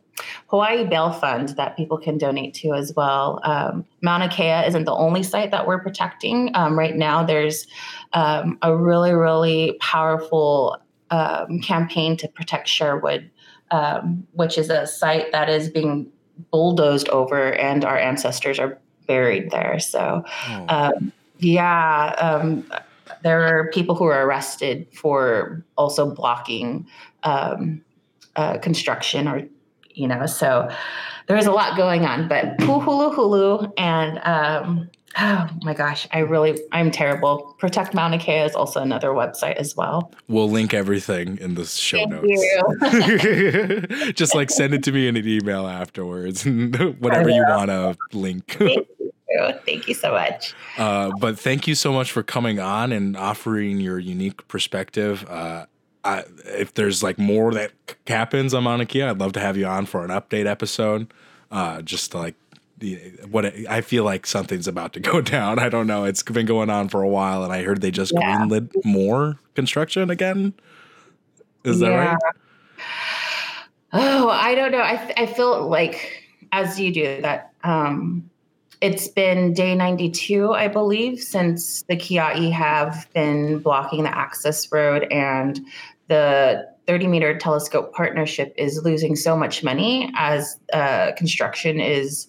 [0.47, 3.39] Hawaii Bail Fund that people can donate to as well.
[3.43, 6.51] Um, Mauna Kea isn't the only site that we're protecting.
[6.55, 7.67] Um, right now, there's
[8.13, 10.77] um, a really, really powerful
[11.11, 13.29] um, campaign to protect Sherwood,
[13.71, 16.11] um, which is a site that is being
[16.51, 19.79] bulldozed over, and our ancestors are buried there.
[19.79, 20.65] So, Oh.
[20.69, 22.65] um, yeah, um,
[23.23, 26.85] there are people who are arrested for also blocking
[27.23, 27.81] um,
[28.35, 29.43] uh, construction or
[29.99, 30.69] you know so
[31.27, 34.89] there's a lot going on but hulu hulu and um,
[35.19, 39.75] oh my gosh i really i'm terrible protect mauna kea is also another website as
[39.75, 42.43] well we'll link everything in the show Thank notes.
[42.93, 44.13] you.
[44.13, 46.45] Just like send it to me in an email afterwards,
[46.99, 48.45] whatever you want to link.
[48.57, 52.91] thank you thank you so much Uh, but thank you so much for coming on
[52.91, 55.25] and offering your unique perspective.
[55.29, 55.65] Uh,
[56.03, 57.71] I, if there's like more that
[58.07, 61.11] happens on Mauna Kea, I'd love to have you on for an update episode.
[61.51, 62.35] Uh, just like
[63.29, 65.59] what it, I feel like something's about to go down.
[65.59, 66.05] I don't know.
[66.05, 68.37] It's been going on for a while, and I heard they just Yeah.
[68.39, 70.53] greenlit more construction again.
[71.65, 72.11] Is that Yeah.
[72.13, 72.17] right?
[73.91, 74.79] Oh, I don't know.
[74.81, 78.28] I, I feel like, as you do, that um,
[78.81, 85.03] it's been day 92, I believe, since the Kiai have been blocking the access road,
[85.11, 85.59] and
[86.07, 92.27] the 30 meter telescope partnership is losing so much money as uh, construction is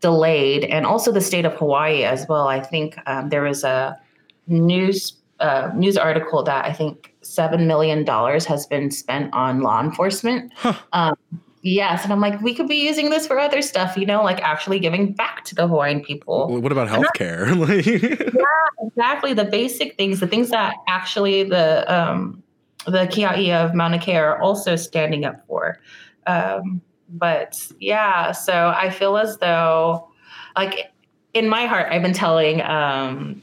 [0.00, 2.48] delayed, and also the state of Hawaii as well.
[2.48, 3.98] I think um, there was a
[4.46, 9.80] news uh, news article that I think seven million dollars has been spent on law
[9.82, 10.52] enforcement.
[10.92, 11.14] Um,
[11.62, 14.40] yes, and I'm like, we could be using this for other stuff, you know, like
[14.42, 16.48] actually giving back to the Hawaiian people.
[16.60, 17.48] What about healthcare?
[17.60, 18.34] Like-
[18.82, 22.42] Exactly, the basic things, the things that actually the um,
[22.86, 25.78] the Kiai of Mauna Kea are also standing up for.
[26.26, 26.80] Um,
[27.10, 30.08] but yeah, so I feel as though,
[30.56, 30.90] like
[31.34, 33.42] in my heart, I've been telling um,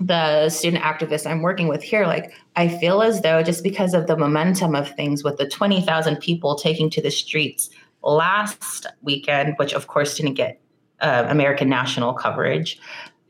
[0.00, 4.06] the student activists I'm working with here, like I feel as though just because of
[4.06, 7.70] the momentum of things, with the twenty thousand people taking to the streets
[8.02, 10.60] last weekend, which of course didn't get
[11.00, 12.78] uh, American national coverage,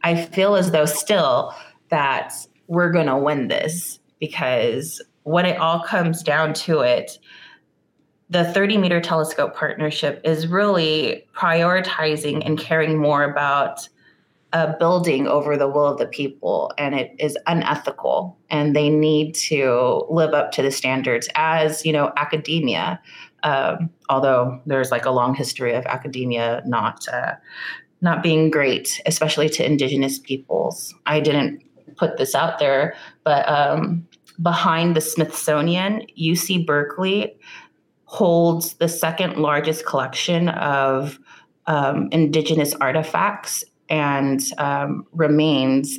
[0.02, 1.54] I feel as though still
[1.90, 2.34] that
[2.66, 7.18] we're going to win this because when it all comes down to it,
[8.30, 13.88] the 30 meter telescope partnership is really prioritizing and caring more about
[14.55, 19.35] a building over the will of the people and it is unethical and they need
[19.35, 23.01] to live up to the standards as you know academia.
[23.43, 27.32] Um, although there's like a long history of academia not uh,
[28.01, 30.94] not being great especially to indigenous peoples.
[31.05, 31.60] I didn't
[31.97, 32.94] put this out there
[33.24, 34.06] but um,
[34.40, 37.36] behind the smithsonian uc berkeley
[38.05, 41.18] holds the second largest collection of
[41.66, 45.98] um, indigenous artifacts and um, remains.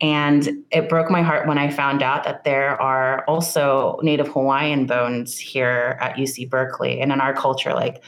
[0.00, 4.86] And it broke my heart when I found out that there are also Native Hawaiian
[4.86, 7.00] bones here at UC Berkeley.
[7.00, 8.02] And in our culture, like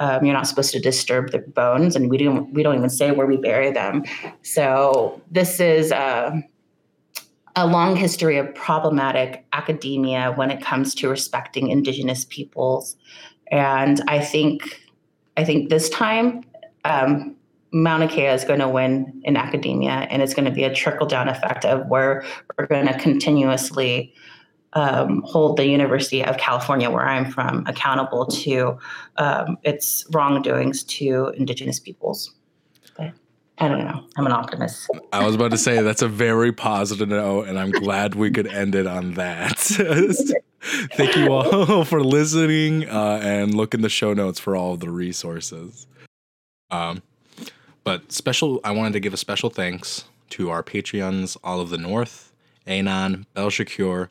[0.00, 3.12] um, you're not supposed to disturb the bones, and we don't we don't even say
[3.12, 4.02] where we bury them.
[4.42, 6.32] So this is uh,
[7.54, 12.96] a long history of problematic academia when it comes to respecting Indigenous peoples,
[13.50, 14.80] and I think
[15.36, 16.44] I think this time
[16.86, 17.36] um,
[17.72, 21.06] Mauna Kea is going to win in academia, and it's going to be a trickle
[21.06, 22.24] down effect of where
[22.58, 24.12] we're going to continuously
[24.72, 28.78] um, hold the University of California, where I'm from, accountable to
[29.16, 32.32] um, its wrongdoings to Indigenous peoples.
[32.96, 33.12] But
[33.58, 34.04] I don't know.
[34.16, 34.88] I'm an optimist.
[35.12, 38.46] I was about to say that's a very positive note, and I'm glad we could
[38.46, 39.58] end it on that.
[40.92, 44.90] Thank you all for listening, uh, and look in the show notes for all the
[44.90, 45.86] resources.
[46.70, 47.02] Um,
[47.90, 51.76] but special, I wanted to give a special thanks to our Patreons, all of the
[51.76, 52.32] North,
[52.64, 54.10] Anon, Bel Shakur,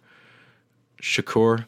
[1.02, 1.66] Shakur,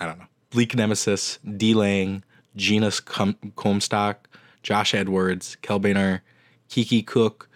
[0.00, 2.24] I don't know, Bleak Nemesis, D Lang,
[2.56, 4.28] Genus Com- Comstock,
[4.64, 6.22] Josh Edwards, Kelbainer,
[6.68, 7.48] Kiki Cook,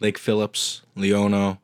[0.00, 1.56] Lake Phillips, Leono,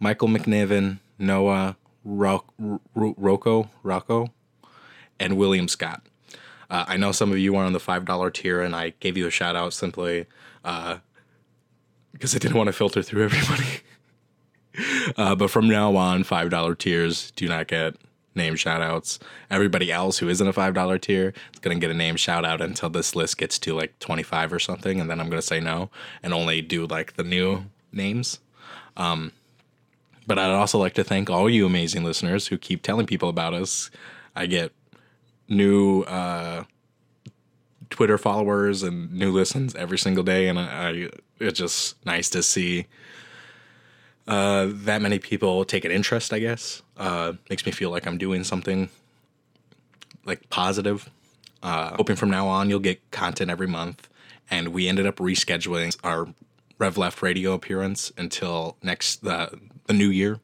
[0.00, 4.32] Michael McNiven, Noah, Ro- Ro- Rocco, Rocco,
[5.20, 6.02] and William Scott.
[6.68, 9.28] Uh, I know some of you are on the $5 tier, and I gave you
[9.28, 10.26] a shout out simply
[10.62, 13.80] because I didn't want to filter through everybody.
[15.16, 17.94] uh, but from now on, $5 tiers do not get
[18.34, 19.18] name shout outs.
[19.50, 22.60] Everybody else who isn't a $5 tier is going to get a name shout out
[22.60, 25.00] until this list gets to like 25 or something.
[25.00, 25.90] And then I'm going to say no
[26.22, 28.40] and only do like the new names.
[28.96, 29.32] Um,
[30.26, 33.54] but I'd also like to thank all you amazing listeners who keep telling people about
[33.54, 33.90] us.
[34.36, 34.72] I get
[35.48, 36.64] new uh,
[37.90, 42.42] Twitter followers and new listens every single day, and I, I it's just nice to
[42.42, 42.86] see
[44.26, 46.32] uh, that many people take an interest.
[46.32, 48.88] I guess uh, makes me feel like I'm doing something
[50.24, 51.10] like positive.
[51.62, 54.08] Uh, hoping from now on you'll get content every month,
[54.50, 56.28] and we ended up rescheduling our
[56.78, 60.40] Rev Left radio appearance until next the the new year.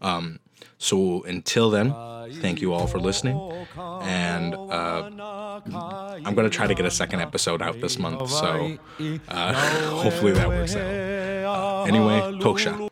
[0.00, 0.40] Um,
[0.78, 1.94] so until then,
[2.40, 3.38] thank you all for listening,
[4.02, 5.10] and uh,
[6.24, 8.28] I'm gonna try to get a second episode out this month.
[8.30, 8.78] So
[9.28, 9.52] uh,
[10.02, 10.84] hopefully that works out.
[10.84, 12.87] Uh, anyway, Toksha.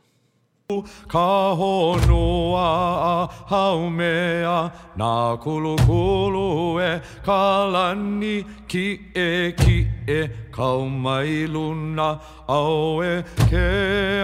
[0.68, 2.66] Ka honua
[3.09, 12.18] a haumea Nā kulu kulu e ka lani ki e ki e Kau mai luna
[12.48, 13.68] au e ke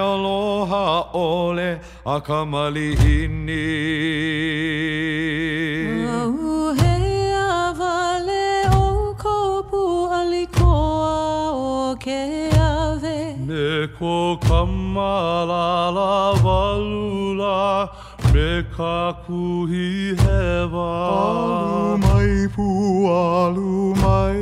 [0.03, 3.69] aloha ole a ka malihini.
[6.11, 6.92] Au
[13.83, 16.11] Me ko kamalala
[16.45, 17.91] walula
[18.33, 20.91] Me ka kuhi hewa.
[21.19, 22.67] Alu mai pu
[23.11, 24.39] alu mai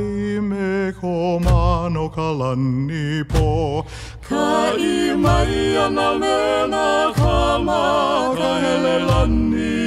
[0.49, 3.81] Me ko mano kalani po
[4.29, 6.37] Ka i mai ana me
[6.73, 6.87] na
[7.17, 7.81] kama
[8.37, 9.81] Ka hele lani.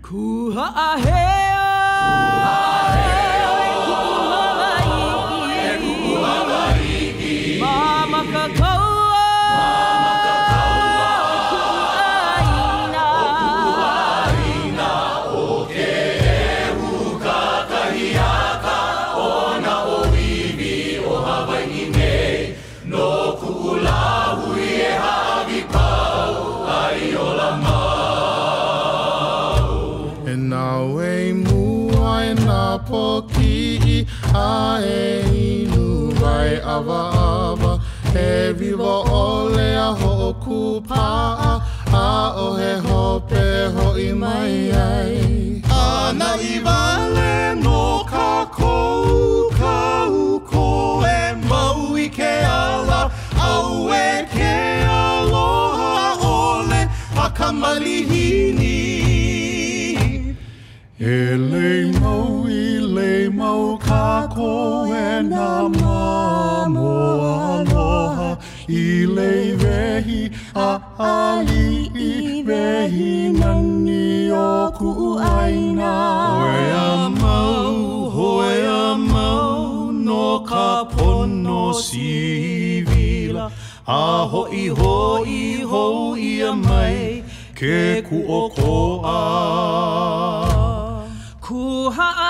[0.00, 1.60] Kuha a hea
[2.00, 3.11] Mama
[30.94, 37.72] wei mua e nā poki a e inu vai awa awa.
[38.14, 41.60] He viwa ole a hoku paa
[41.92, 42.08] a
[42.44, 43.44] o he hope
[43.76, 45.62] ho i mai ai.
[45.70, 50.66] Ana i wale no ka kou kau ko
[51.06, 53.00] e mau i ke ala.
[53.50, 54.54] Au e ke
[54.98, 56.82] aloha ole
[57.24, 58.78] a ka malihini
[61.04, 66.90] E lei mau i lei mau ka ko e na mamo
[67.58, 68.38] aloha.
[68.68, 75.90] I lei vehi a ali i vehi nani o ku aina.
[76.38, 77.74] Hoi a mau,
[78.18, 83.50] hoi a mau no ka pono si vila
[83.88, 87.24] A hoi hoi hoi a mai
[87.58, 90.31] ke ku o ko a.
[91.90, 92.21] ha'aheo.